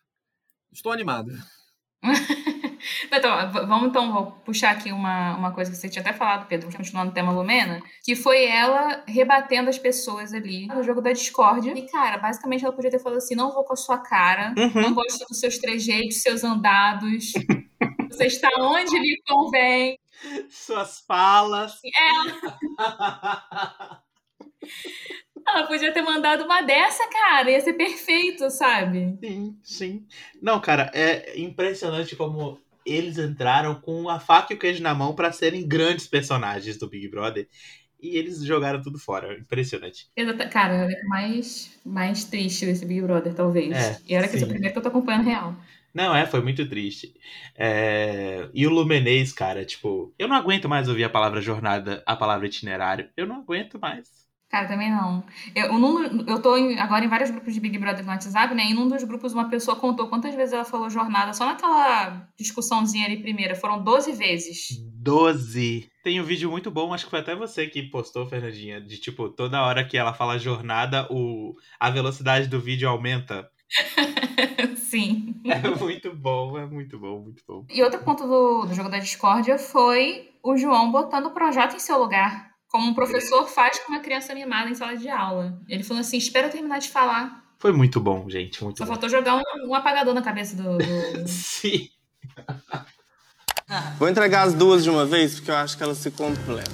Estou 0.71 0.91
animado. 0.91 1.31
então, 3.11 3.51
vamos 3.67 3.89
então 3.89 4.11
vou 4.11 4.31
puxar 4.43 4.71
aqui 4.71 4.91
uma, 4.91 5.35
uma 5.37 5.51
coisa 5.51 5.71
que 5.71 5.77
você 5.77 5.87
tinha 5.87 6.01
até 6.01 6.13
falado, 6.13 6.47
Pedro, 6.47 6.69
continuando 6.75 7.07
no 7.09 7.13
tema 7.13 7.31
Lumena, 7.31 7.81
que 8.03 8.15
foi 8.15 8.43
ela 8.45 9.03
rebatendo 9.07 9.69
as 9.69 9.77
pessoas 9.77 10.33
ali 10.33 10.67
no 10.67 10.83
jogo 10.83 11.01
da 11.01 11.11
discórdia. 11.11 11.73
E, 11.77 11.87
cara, 11.87 12.17
basicamente 12.17 12.65
ela 12.65 12.73
podia 12.73 12.91
ter 12.91 12.99
falado 12.99 13.17
assim: 13.19 13.35
não 13.35 13.51
vou 13.53 13.63
com 13.63 13.73
a 13.73 13.77
sua 13.77 13.97
cara, 13.99 14.53
Uhum. 14.57 14.81
não 14.81 14.93
gosto 14.93 15.25
dos 15.27 15.39
seus 15.39 15.57
trejeitos, 15.57 16.21
seus 16.21 16.43
andados. 16.43 17.31
Você 18.11 18.25
está 18.25 18.49
onde 18.59 18.97
lhe 18.99 19.21
convém. 19.27 19.97
Suas 20.49 20.99
falas. 21.07 21.79
Ela 25.47 25.67
podia 25.67 25.91
ter 25.91 26.01
mandado 26.01 26.43
uma 26.43 26.61
dessa, 26.61 27.07
cara. 27.09 27.49
Ia 27.51 27.59
ser 27.61 27.73
perfeito, 27.73 28.49
sabe? 28.49 29.17
Sim, 29.23 29.57
sim. 29.63 30.05
Não, 30.41 30.59
cara, 30.59 30.91
é 30.93 31.39
impressionante 31.39 32.15
como 32.15 32.59
eles 32.85 33.17
entraram 33.17 33.75
com 33.75 34.07
a 34.09 34.19
faca 34.19 34.53
e 34.53 34.55
o 34.55 34.59
queijo 34.59 34.81
na 34.83 34.93
mão 34.93 35.13
pra 35.15 35.31
serem 35.31 35.67
grandes 35.67 36.07
personagens 36.07 36.77
do 36.77 36.87
Big 36.89 37.07
Brother. 37.09 37.47
E 38.01 38.17
eles 38.17 38.43
jogaram 38.43 38.81
tudo 38.81 38.97
fora. 38.97 39.37
Impressionante. 39.37 40.07
Exata- 40.15 40.47
Cara, 40.49 40.91
é 40.91 41.03
mais, 41.03 41.79
mais 41.85 42.23
triste 42.23 42.65
desse 42.65 42.85
Big 42.85 43.01
Brother, 43.01 43.33
talvez. 43.33 43.71
É, 43.75 43.97
e 44.07 44.15
era 44.15 44.27
que 44.27 44.35
esse 44.35 44.43
é 44.43 44.47
o 44.47 44.49
primeiro 44.49 44.73
que 44.73 44.79
eu 44.79 44.83
tô 44.83 44.89
acompanhando 44.89 45.25
real. 45.25 45.55
Não, 45.93 46.15
é, 46.15 46.25
foi 46.25 46.41
muito 46.41 46.67
triste. 46.67 47.13
É, 47.55 48.49
E 48.53 48.65
o 48.65 48.69
Lumenês, 48.69 49.33
cara, 49.33 49.65
tipo, 49.65 50.13
eu 50.17 50.27
não 50.27 50.35
aguento 50.35 50.69
mais 50.69 50.87
ouvir 50.87 51.03
a 51.03 51.09
palavra 51.09 51.41
jornada, 51.41 52.03
a 52.05 52.15
palavra 52.15 52.47
itinerário. 52.47 53.09
Eu 53.17 53.27
não 53.27 53.37
aguento 53.41 53.79
mais. 53.79 54.07
Cara, 54.49 54.67
também 54.67 54.91
não. 54.91 55.23
Eu, 55.55 55.73
num- 55.79 56.25
eu 56.27 56.41
tô 56.41 56.57
em- 56.57 56.77
agora 56.77 57.05
em 57.05 57.07
vários 57.07 57.31
grupos 57.31 57.53
de 57.53 57.59
Big 57.61 57.77
Brother 57.77 58.03
no 58.03 58.11
WhatsApp, 58.11 58.53
né? 58.53 58.65
E 58.69 58.73
num 58.73 58.87
dos 58.87 59.03
grupos 59.03 59.33
uma 59.33 59.49
pessoa 59.49 59.77
contou 59.79 60.09
quantas 60.09 60.35
vezes 60.35 60.53
ela 60.53 60.65
falou 60.65 60.89
jornada, 60.89 61.33
só 61.33 61.45
naquela 61.45 62.27
discussãozinha 62.37 63.05
ali 63.05 63.21
primeira. 63.21 63.55
Foram 63.55 63.81
12 63.81 64.11
vezes. 64.11 64.83
12. 65.03 65.89
Tem 66.03 66.19
um 66.19 66.23
vídeo 66.23 66.49
muito 66.49 66.71
bom, 66.71 66.93
acho 66.93 67.05
que 67.05 67.09
foi 67.11 67.19
até 67.19 67.35
você 67.35 67.67
que 67.67 67.83
postou, 67.83 68.25
Fernandinha, 68.27 68.81
de 68.81 68.97
tipo, 68.97 69.29
toda 69.29 69.61
hora 69.61 69.85
que 69.87 69.97
ela 69.97 70.13
fala 70.13 70.37
jornada, 70.39 71.07
o... 71.11 71.55
a 71.79 71.89
velocidade 71.89 72.47
do 72.47 72.59
vídeo 72.59 72.89
aumenta. 72.89 73.49
Sim. 74.77 75.35
É 75.45 75.59
muito 75.79 76.13
bom, 76.15 76.57
é 76.57 76.65
muito 76.65 76.99
bom, 76.99 77.19
muito 77.21 77.43
bom. 77.47 77.65
E 77.69 77.81
outro 77.81 77.99
ponto 78.03 78.27
do, 78.27 78.65
do 78.65 78.73
jogo 78.73 78.89
da 78.89 78.99
discórdia 78.99 79.57
foi 79.57 80.29
o 80.43 80.57
João 80.57 80.91
botando 80.91 81.27
o 81.27 81.31
projeto 81.31 81.75
em 81.75 81.79
seu 81.79 81.97
lugar. 81.97 82.51
Como 82.67 82.87
um 82.87 82.93
professor 82.93 83.47
faz 83.47 83.79
com 83.79 83.91
uma 83.91 83.99
criança 84.01 84.33
mimada 84.33 84.69
em 84.69 84.75
sala 84.75 84.95
de 84.95 85.09
aula. 85.09 85.59
Ele 85.67 85.83
falou 85.83 86.01
assim: 86.01 86.17
espera 86.17 86.47
eu 86.47 86.51
terminar 86.51 86.79
de 86.79 86.89
falar. 86.89 87.43
Foi 87.59 87.71
muito 87.71 87.99
bom, 87.99 88.29
gente, 88.29 88.63
muito 88.63 88.77
Só 88.77 88.85
bom. 88.85 88.91
faltou 88.91 89.09
jogar 89.09 89.35
um, 89.35 89.69
um 89.69 89.75
apagador 89.75 90.13
na 90.13 90.21
cabeça 90.21 90.55
do. 90.55 90.77
do- 90.77 91.27
Sim. 91.27 91.89
Vou 93.97 94.09
entregar 94.09 94.43
as 94.43 94.53
duas 94.53 94.83
de 94.83 94.89
uma 94.89 95.05
vez, 95.05 95.35
porque 95.35 95.51
eu 95.51 95.55
acho 95.55 95.77
que 95.77 95.83
elas 95.83 95.97
se 95.97 96.11
completam. 96.11 96.73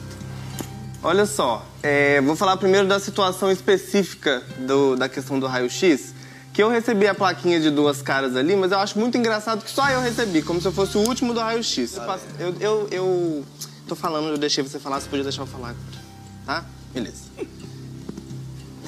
Olha 1.04 1.26
só, 1.26 1.66
é, 1.84 2.20
vou 2.22 2.36
falar 2.36 2.58
primeiro 2.58 2.88
da 2.88 3.00
situação 3.00 3.52
específica 3.52 4.42
do- 4.60 4.96
da 4.96 5.08
questão 5.08 5.40
do 5.40 5.46
raio-x, 5.46 6.14
que 6.58 6.64
eu 6.64 6.70
recebi 6.70 7.06
a 7.06 7.14
plaquinha 7.14 7.60
de 7.60 7.70
duas 7.70 8.02
caras 8.02 8.36
ali, 8.36 8.56
mas 8.56 8.72
eu 8.72 8.80
acho 8.80 8.98
muito 8.98 9.16
engraçado 9.16 9.64
que 9.64 9.70
só 9.70 9.88
eu 9.92 10.02
recebi, 10.02 10.42
como 10.42 10.60
se 10.60 10.68
eu 10.68 10.72
fosse 10.72 10.98
o 10.98 11.02
último 11.02 11.32
do 11.32 11.40
raio-x. 11.40 12.00
Eu, 12.40 12.56
eu, 12.60 12.88
eu 12.90 13.46
tô 13.88 13.96
falando, 13.96 14.30
eu 14.30 14.40
deixei 14.40 14.64
você 14.64 14.80
falar, 14.80 15.00
você 15.00 15.08
podia 15.08 15.24
deixar 15.24 15.44
eu 15.44 15.46
falar 15.46 15.70
agora, 15.70 16.02
tá? 16.48 16.66
Beleza. 16.92 17.26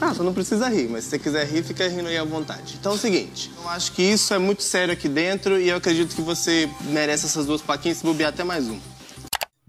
Ah, 0.02 0.16
só 0.16 0.24
não 0.24 0.34
precisa 0.34 0.68
rir, 0.68 0.90
mas 0.90 1.04
se 1.04 1.12
você 1.12 1.20
quiser 1.20 1.46
rir, 1.46 1.62
fica 1.62 1.88
rindo 1.88 2.08
aí 2.08 2.18
à 2.18 2.24
vontade. 2.24 2.76
Então 2.80 2.94
é 2.94 2.96
o 2.96 2.98
seguinte, 2.98 3.52
eu 3.56 3.70
acho 3.70 3.92
que 3.92 4.02
isso 4.02 4.34
é 4.34 4.40
muito 4.40 4.64
sério 4.64 4.92
aqui 4.92 5.08
dentro 5.08 5.60
e 5.60 5.70
eu 5.70 5.78
acredito 5.78 6.16
que 6.16 6.24
você 6.24 6.68
merece 6.86 7.28
essas 7.28 7.46
duas 7.46 7.62
plaquinhas 7.62 7.98
e 7.98 8.00
se 8.00 8.06
bobear 8.08 8.30
até 8.30 8.44
mais 8.44 8.68
um. 8.68 8.80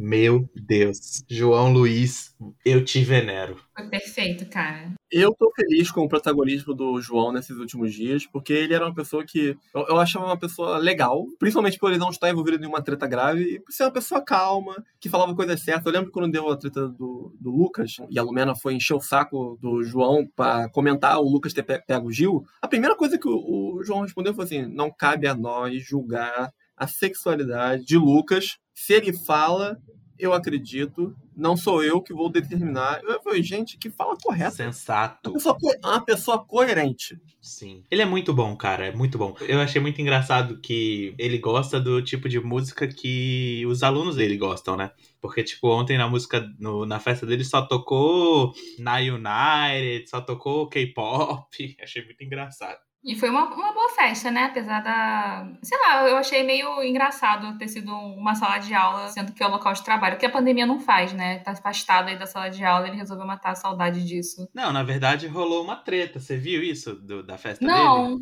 Meu 0.02 0.48
Deus. 0.56 1.22
João 1.28 1.70
Luiz, 1.70 2.34
eu 2.64 2.82
te 2.82 3.04
venero. 3.04 3.58
Foi 3.76 3.86
perfeito, 3.90 4.46
cara. 4.46 4.94
Eu 5.12 5.34
tô 5.34 5.52
feliz 5.54 5.90
com 5.90 6.00
o 6.00 6.08
protagonismo 6.08 6.72
do 6.72 6.98
João 7.02 7.30
nesses 7.32 7.58
últimos 7.58 7.92
dias, 7.92 8.24
porque 8.26 8.50
ele 8.54 8.72
era 8.72 8.86
uma 8.86 8.94
pessoa 8.94 9.24
que 9.26 9.58
eu, 9.74 9.86
eu 9.88 9.98
achava 9.98 10.24
uma 10.24 10.38
pessoa 10.38 10.78
legal, 10.78 11.26
principalmente 11.38 11.78
por 11.78 11.90
ele 11.90 11.98
não 11.98 12.08
estar 12.08 12.30
envolvido 12.30 12.56
em 12.56 12.60
nenhuma 12.60 12.80
treta 12.80 13.06
grave, 13.06 13.42
e 13.42 13.60
por 13.60 13.72
ser 13.72 13.82
uma 13.84 13.90
pessoa 13.90 14.24
calma, 14.24 14.82
que 14.98 15.10
falava 15.10 15.34
coisas 15.34 15.60
certas. 15.60 15.84
Eu 15.84 15.92
lembro 15.92 16.06
que 16.06 16.14
quando 16.14 16.32
deu 16.32 16.48
a 16.48 16.56
treta 16.56 16.88
do, 16.88 17.36
do 17.38 17.50
Lucas, 17.50 17.96
e 18.08 18.18
a 18.18 18.22
Lumena 18.22 18.54
foi 18.56 18.72
encher 18.72 18.94
o 18.94 19.02
saco 19.02 19.58
do 19.60 19.82
João 19.82 20.26
pra 20.34 20.70
comentar 20.70 21.18
o 21.20 21.28
Lucas 21.28 21.52
ter 21.52 21.62
pe- 21.62 21.82
pego 21.86 22.06
o 22.08 22.12
Gil, 22.12 22.42
a 22.62 22.68
primeira 22.68 22.96
coisa 22.96 23.18
que 23.18 23.28
o, 23.28 23.76
o 23.76 23.84
João 23.84 24.00
respondeu 24.00 24.32
foi 24.32 24.44
assim: 24.44 24.64
não 24.64 24.90
cabe 24.90 25.26
a 25.26 25.34
nós 25.34 25.84
julgar 25.84 26.50
a 26.74 26.86
sexualidade 26.86 27.84
de 27.84 27.98
Lucas. 27.98 28.56
Se 28.82 28.94
ele 28.94 29.12
fala, 29.12 29.76
eu 30.18 30.32
acredito, 30.32 31.14
não 31.36 31.54
sou 31.54 31.84
eu 31.84 32.00
que 32.00 32.14
vou 32.14 32.30
determinar. 32.30 33.00
Eu 33.04 33.20
falei, 33.22 33.42
gente, 33.42 33.76
que 33.76 33.90
fala 33.90 34.16
correta. 34.16 34.50
Sensato. 34.52 35.30
Uma 35.30 35.36
pessoa, 35.38 35.76
uma 35.84 36.04
pessoa 36.04 36.38
coerente. 36.44 37.18
Sim. 37.42 37.84
Ele 37.90 38.00
é 38.00 38.06
muito 38.06 38.32
bom, 38.32 38.56
cara, 38.56 38.86
é 38.86 38.92
muito 38.92 39.18
bom. 39.18 39.36
Eu 39.42 39.60
achei 39.60 39.80
muito 39.82 40.00
engraçado 40.00 40.58
que 40.62 41.14
ele 41.18 41.36
gosta 41.36 41.78
do 41.78 42.00
tipo 42.02 42.26
de 42.26 42.40
música 42.40 42.88
que 42.88 43.64
os 43.66 43.82
alunos 43.82 44.16
dele 44.16 44.38
gostam, 44.38 44.76
né? 44.78 44.90
Porque, 45.20 45.44
tipo, 45.44 45.68
ontem 45.68 45.98
na 45.98 46.08
música, 46.08 46.42
no- 46.58 46.86
na 46.86 46.98
festa 46.98 47.26
dele 47.26 47.44
só 47.44 47.60
tocou 47.62 48.52
Na 48.78 48.96
United, 48.96 50.08
só 50.08 50.22
tocou 50.22 50.68
K-pop. 50.68 51.46
Achei 51.82 52.02
muito 52.04 52.24
engraçado. 52.24 52.78
E 53.02 53.16
foi 53.16 53.30
uma, 53.30 53.44
uma 53.54 53.72
boa 53.72 53.88
festa, 53.90 54.30
né? 54.30 54.44
Apesar 54.44 54.80
da. 54.82 55.50
Sei 55.62 55.78
lá, 55.78 56.06
eu 56.06 56.16
achei 56.18 56.42
meio 56.42 56.82
engraçado 56.82 57.56
ter 57.56 57.66
sido 57.68 57.90
uma 57.94 58.34
sala 58.34 58.58
de 58.58 58.74
aula, 58.74 59.08
sendo 59.08 59.32
que 59.32 59.42
é 59.42 59.46
o 59.46 59.50
local 59.50 59.72
de 59.72 59.82
trabalho. 59.82 60.18
Que 60.18 60.26
a 60.26 60.30
pandemia 60.30 60.66
não 60.66 60.78
faz, 60.78 61.12
né? 61.14 61.38
Tá 61.38 61.52
afastado 61.52 62.08
aí 62.08 62.18
da 62.18 62.26
sala 62.26 62.50
de 62.50 62.62
aula, 62.62 62.86
ele 62.88 62.96
resolveu 62.98 63.26
matar 63.26 63.52
a 63.52 63.54
saudade 63.54 64.04
disso. 64.04 64.46
Não, 64.54 64.70
na 64.70 64.82
verdade 64.82 65.26
rolou 65.26 65.64
uma 65.64 65.76
treta. 65.76 66.20
Você 66.20 66.36
viu 66.36 66.62
isso 66.62 66.94
do- 66.94 67.22
da 67.22 67.38
festa 67.38 67.64
dele? 67.64 67.78
Não, 67.78 68.18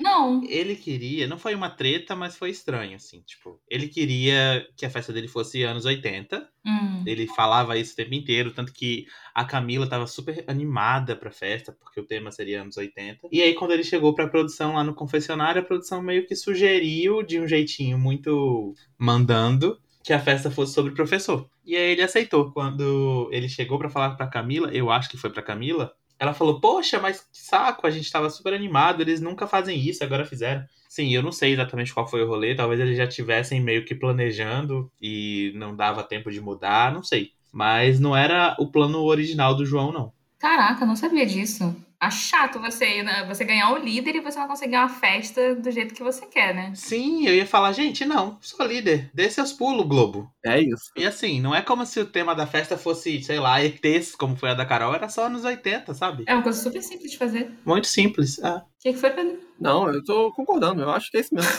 não. 0.00 0.42
Ele 0.44 0.74
queria, 0.76 1.26
não 1.26 1.38
foi 1.38 1.54
uma 1.54 1.70
treta, 1.70 2.16
mas 2.16 2.36
foi 2.36 2.50
estranho, 2.50 2.96
assim, 2.96 3.20
tipo, 3.22 3.60
ele 3.68 3.88
queria 3.88 4.66
que 4.76 4.84
a 4.84 4.90
festa 4.90 5.12
dele 5.12 5.28
fosse 5.28 5.62
anos 5.62 5.84
80. 5.84 6.48
Hum. 6.66 7.04
Ele 7.06 7.26
falava 7.26 7.76
isso 7.78 7.92
o 7.92 7.96
tempo 7.96 8.14
inteiro, 8.14 8.52
tanto 8.52 8.72
que 8.72 9.06
a 9.34 9.44
Camila 9.44 9.86
tava 9.86 10.06
super 10.06 10.44
animada 10.46 11.14
pra 11.14 11.30
festa, 11.30 11.72
porque 11.72 12.00
o 12.00 12.06
tema 12.06 12.30
seria 12.30 12.62
anos 12.62 12.76
80. 12.76 13.28
E 13.30 13.42
aí, 13.42 13.54
quando 13.54 13.72
ele 13.72 13.84
chegou 13.84 14.14
pra 14.14 14.28
produção 14.28 14.74
lá 14.74 14.84
no 14.84 14.94
confessionário, 14.94 15.60
a 15.60 15.64
produção 15.64 16.02
meio 16.02 16.26
que 16.26 16.34
sugeriu, 16.34 17.22
de 17.22 17.38
um 17.38 17.46
jeitinho 17.46 17.98
muito 17.98 18.74
mandando, 18.98 19.78
que 20.02 20.12
a 20.12 20.20
festa 20.20 20.50
fosse 20.50 20.74
sobre 20.74 20.92
professor. 20.92 21.48
E 21.64 21.74
aí 21.74 21.92
ele 21.92 22.02
aceitou. 22.02 22.52
Quando 22.52 23.28
ele 23.32 23.48
chegou 23.48 23.78
pra 23.78 23.88
falar 23.88 24.10
pra 24.16 24.26
Camila, 24.26 24.70
eu 24.72 24.90
acho 24.90 25.08
que 25.08 25.16
foi 25.16 25.30
pra 25.30 25.42
Camila, 25.42 25.94
ela 26.18 26.34
falou: 26.34 26.60
Poxa, 26.60 26.98
mas 26.98 27.20
que 27.20 27.40
saco, 27.40 27.86
a 27.86 27.90
gente 27.90 28.10
tava 28.10 28.30
super 28.30 28.54
animado, 28.54 29.00
eles 29.00 29.20
nunca 29.20 29.46
fazem 29.46 29.78
isso, 29.78 30.02
agora 30.04 30.24
fizeram. 30.24 30.64
Sim, 30.88 31.12
eu 31.12 31.22
não 31.22 31.32
sei 31.32 31.52
exatamente 31.52 31.92
qual 31.92 32.06
foi 32.06 32.22
o 32.22 32.28
rolê, 32.28 32.54
talvez 32.54 32.80
eles 32.80 32.96
já 32.96 33.06
tivessem 33.06 33.60
meio 33.60 33.84
que 33.84 33.94
planejando 33.94 34.90
e 35.00 35.52
não 35.56 35.74
dava 35.74 36.04
tempo 36.04 36.30
de 36.30 36.40
mudar, 36.40 36.92
não 36.92 37.02
sei. 37.02 37.32
Mas 37.52 37.98
não 37.98 38.16
era 38.16 38.56
o 38.58 38.66
plano 38.68 39.02
original 39.02 39.54
do 39.54 39.66
João, 39.66 39.92
não. 39.92 40.12
Caraca, 40.38 40.84
não 40.86 40.94
sabia 40.94 41.26
disso. 41.26 41.74
Acho 42.00 42.28
chato 42.28 42.60
você, 42.60 43.02
né? 43.02 43.24
você 43.26 43.44
ganhar 43.44 43.72
o 43.72 43.78
líder 43.78 44.16
e 44.16 44.20
você 44.20 44.38
não 44.38 44.48
conseguir 44.48 44.76
uma 44.76 44.88
festa 44.88 45.54
do 45.54 45.70
jeito 45.70 45.94
que 45.94 46.02
você 46.02 46.26
quer, 46.26 46.54
né? 46.54 46.72
Sim, 46.74 47.26
eu 47.26 47.34
ia 47.34 47.46
falar, 47.46 47.72
gente, 47.72 48.04
não, 48.04 48.38
sou 48.40 48.66
líder, 48.66 49.10
dê 49.14 49.30
seus 49.30 49.52
pulos, 49.52 49.86
Globo. 49.86 50.30
É 50.44 50.60
isso. 50.60 50.90
E 50.96 51.06
assim, 51.06 51.40
não 51.40 51.54
é 51.54 51.62
como 51.62 51.86
se 51.86 52.00
o 52.00 52.06
tema 52.06 52.34
da 52.34 52.46
festa 52.46 52.76
fosse, 52.76 53.22
sei 53.22 53.38
lá, 53.38 53.62
ETs, 53.62 54.14
como 54.14 54.36
foi 54.36 54.50
a 54.50 54.54
da 54.54 54.66
Carol, 54.66 54.94
era 54.94 55.08
só 55.08 55.26
anos 55.26 55.44
80, 55.44 55.94
sabe? 55.94 56.24
É 56.26 56.34
uma 56.34 56.42
coisa 56.42 56.60
super 56.60 56.82
simples 56.82 57.10
de 57.10 57.18
fazer. 57.18 57.50
O 57.64 57.70
Muito 57.70 57.86
simples. 57.86 58.42
Ah. 58.42 58.64
que, 58.80 58.92
que 58.92 58.98
foi, 58.98 59.10
Pedro? 59.10 59.38
Não, 59.58 59.88
eu 59.88 60.04
tô 60.04 60.32
concordando, 60.32 60.82
eu 60.82 60.90
acho 60.90 61.10
que 61.10 61.16
é 61.16 61.20
isso 61.20 61.34
mesmo. 61.34 61.50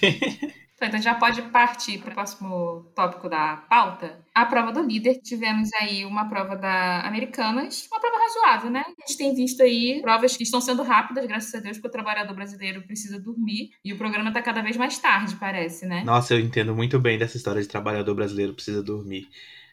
Então, 0.78 0.88
então 0.88 1.02
já 1.02 1.14
pode 1.14 1.42
partir 1.42 1.98
para 1.98 2.10
o 2.10 2.14
próximo 2.14 2.86
tópico 2.94 3.28
da 3.28 3.56
pauta. 3.68 4.20
A 4.32 4.46
prova 4.46 4.72
do 4.72 4.80
líder. 4.80 5.20
Tivemos 5.20 5.70
aí 5.80 6.04
uma 6.04 6.28
prova 6.28 6.56
da 6.56 7.00
Americanas, 7.00 7.88
uma 7.90 8.00
prova 8.00 8.16
razoável, 8.16 8.70
né? 8.70 8.84
A 8.86 9.06
gente 9.06 9.18
tem 9.18 9.34
visto 9.34 9.60
aí 9.60 10.00
provas 10.00 10.36
que 10.36 10.44
estão 10.44 10.60
sendo 10.60 10.84
rápidas, 10.84 11.26
graças 11.26 11.52
a 11.52 11.58
Deus, 11.58 11.76
porque 11.76 11.88
o 11.88 11.90
trabalhador 11.90 12.34
brasileiro 12.34 12.82
precisa 12.82 13.18
dormir. 13.18 13.70
E 13.84 13.92
o 13.92 13.98
programa 13.98 14.28
está 14.28 14.40
cada 14.40 14.62
vez 14.62 14.76
mais 14.76 14.96
tarde, 14.98 15.34
parece, 15.34 15.84
né? 15.84 16.04
Nossa, 16.04 16.34
eu 16.34 16.40
entendo 16.40 16.74
muito 16.74 17.00
bem 17.00 17.18
dessa 17.18 17.36
história 17.36 17.60
de 17.60 17.66
trabalhador 17.66 18.14
brasileiro 18.14 18.54
precisa 18.54 18.80
dormir. 18.80 19.28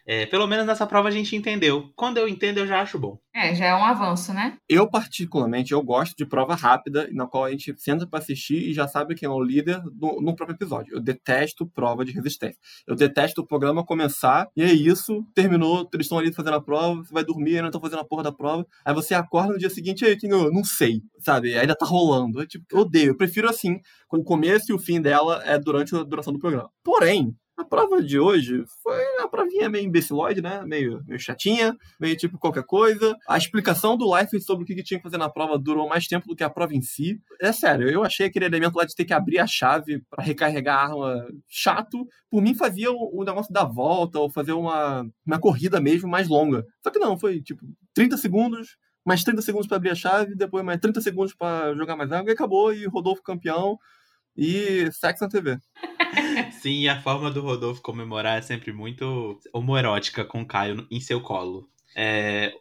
É, 0.08 0.26
pelo 0.28 0.46
menos 0.46 0.66
nessa 0.66 0.86
prova 0.86 1.08
a 1.08 1.12
gente 1.12 1.36
entendeu. 1.36 1.92
Quando 1.96 2.18
eu 2.18 2.28
entendo, 2.28 2.60
eu 2.60 2.68
já 2.68 2.82
acho 2.82 3.00
bom. 3.00 3.18
É, 3.34 3.56
já 3.56 3.66
é 3.66 3.76
um 3.76 3.84
avanço, 3.84 4.34
né? 4.34 4.58
Eu, 4.70 4.90
particularmente, 4.90 5.72
eu 5.72 5.82
gosto 5.82 6.16
de 6.16 6.26
prova 6.26 6.56
rápida, 6.56 7.10
na 7.12 7.26
qual 7.28 7.46
a 7.46 7.52
gente 7.52 7.74
senta 7.78 8.06
para 8.06 8.20
assistir 8.20 8.70
e 8.70 8.74
já 8.74 8.88
sabe 8.88 9.16
quem 9.16 9.28
é 9.28 9.30
o 9.30 9.42
líder 9.42 9.82
no, 10.00 10.22
no, 10.22 10.36
próprio 10.36 10.56
episódio. 10.56 10.96
Eu 10.96 11.02
detesto 11.02 11.66
prova 11.66 12.06
de 12.06 12.12
resistência. 12.12 12.60
Eu 12.88 12.96
detesto 12.96 13.42
o 13.42 13.48
programa 13.48 13.84
começar 13.84 14.48
e 14.56 14.62
é 14.62 14.72
isso, 14.72 15.26
terminou, 15.34 15.90
eles 15.94 16.06
estão 16.06 16.20
ali 16.20 16.32
fazendo 16.32 16.56
a 16.56 16.62
prova, 16.62 17.04
você 17.04 17.14
vai 17.14 17.24
dormir, 17.24 17.58
ainda 17.58 17.68
estão 17.68 17.82
fazendo 17.82 18.00
a 18.00 18.06
porra 18.06 18.24
da 18.24 18.32
prova. 18.32 18.66
Aí 18.86 18.94
você 18.94 19.16
acorda 19.16 19.54
no 19.54 19.60
dia 19.60 19.70
seguinte, 19.70 20.06
aí, 20.06 20.16
quem 20.16 20.30
ganhou? 20.30 20.52
Não 20.52 20.64
sei, 20.64 21.02
sabe? 21.20 21.58
Ainda 21.58 21.76
tá 21.76 21.86
rolando. 21.86 22.42
Eu, 22.42 22.48
tipo, 22.48 22.66
eu 22.72 22.80
odeio. 22.80 23.10
Eu 23.10 23.18
prefiro 23.18 23.50
assim, 23.50 23.80
quando 24.08 24.22
o 24.22 24.26
começo 24.26 24.72
e 24.72 24.74
o 24.74 24.80
fim 24.80 25.02
dela 25.02 25.42
é 25.46 25.58
durante 25.58 25.96
a 25.96 26.04
duração 26.04 26.32
do 26.32 26.40
programa. 26.40 26.70
Porém, 26.84 27.36
a 27.58 27.64
prova 27.64 28.04
de 28.04 28.20
hoje 28.20 28.66
foi 28.84 29.02
uma 29.18 29.30
provinha 29.30 29.70
meio 29.70 29.86
imbecilóide, 29.86 30.42
né? 30.42 30.64
Meio, 30.66 31.02
meio 31.08 31.20
chatinha, 31.20 31.76
meio 32.00 32.16
tipo 32.18 32.38
qualquer 32.38 32.64
coisa. 32.64 33.16
A 33.28 33.38
explicação 33.38 33.96
do 33.96 34.14
Life 34.18 34.40
sobre 34.42 34.64
o 34.64 34.68
que 34.68 34.84
tinha 34.84 35.00
que 35.00 35.04
fazer 35.04 35.18
na 35.18 35.30
prova 35.30 35.58
durou 35.58 35.88
mais 35.88 36.06
tempo 36.06 36.28
do 36.28 36.36
que 36.36 36.44
a 36.44 36.50
prova 36.50 36.74
em 36.74 36.82
si. 36.82 37.20
É 37.42 37.54
sério, 37.54 37.90
eu 37.90 38.04
achei 38.04 38.28
aquele 38.28 38.46
elemento 38.46 38.76
lá 38.76 38.84
de 38.84 38.94
ter 38.94 39.06
que 39.06 39.14
abrir 39.14 39.40
a 39.40 39.48
chave 39.48 40.02
para 40.10 40.24
recarregar 40.24 40.78
a 40.78 40.84
arma 40.84 41.28
chato. 41.48 42.06
Por 42.30 42.42
mim, 42.42 42.54
fazia 42.54 42.92
o, 42.92 43.22
o 43.22 43.24
negócio 43.24 43.54
da 43.54 43.64
volta 43.64 44.20
ou 44.20 44.30
fazer 44.30 44.52
uma, 44.52 45.08
uma 45.26 45.40
corrida 45.40 45.80
mesmo 45.80 46.10
mais 46.10 46.28
longa. 46.28 46.66
Só 46.84 46.92
que 46.92 47.00
não, 47.00 47.18
foi 47.18 47.42
tipo 47.42 47.62
30 47.94 48.18
segundos, 48.18 48.78
mais 49.06 49.24
30 49.24 49.42
segundos 49.42 49.68
para 49.68 49.78
abrir 49.78 49.92
a 49.92 49.96
chave, 49.96 50.36
depois 50.36 50.64
mais 50.66 50.80
30 50.82 51.00
segundos 51.00 51.34
para 51.34 51.74
jogar 51.76 51.96
mais 51.96 52.12
água 52.12 52.30
e 52.30 52.34
acabou. 52.34 52.74
E 52.74 52.86
Rodolfo 52.86 53.24
campeão 53.24 53.80
e 54.38 54.92
sexo 54.92 55.24
na 55.24 55.30
TV. 55.30 55.58
Sim, 56.66 56.88
a 56.88 57.00
forma 57.00 57.30
do 57.30 57.42
Rodolfo 57.42 57.80
comemorar 57.80 58.40
é 58.40 58.42
sempre 58.42 58.74
muito 58.74 59.40
homoerótica 59.54 60.26
com 60.26 60.42
o 60.42 60.48
Caio 60.48 60.88
em 60.90 61.00
seu 61.00 61.22
colo. 61.22 61.70
É... 61.96 62.52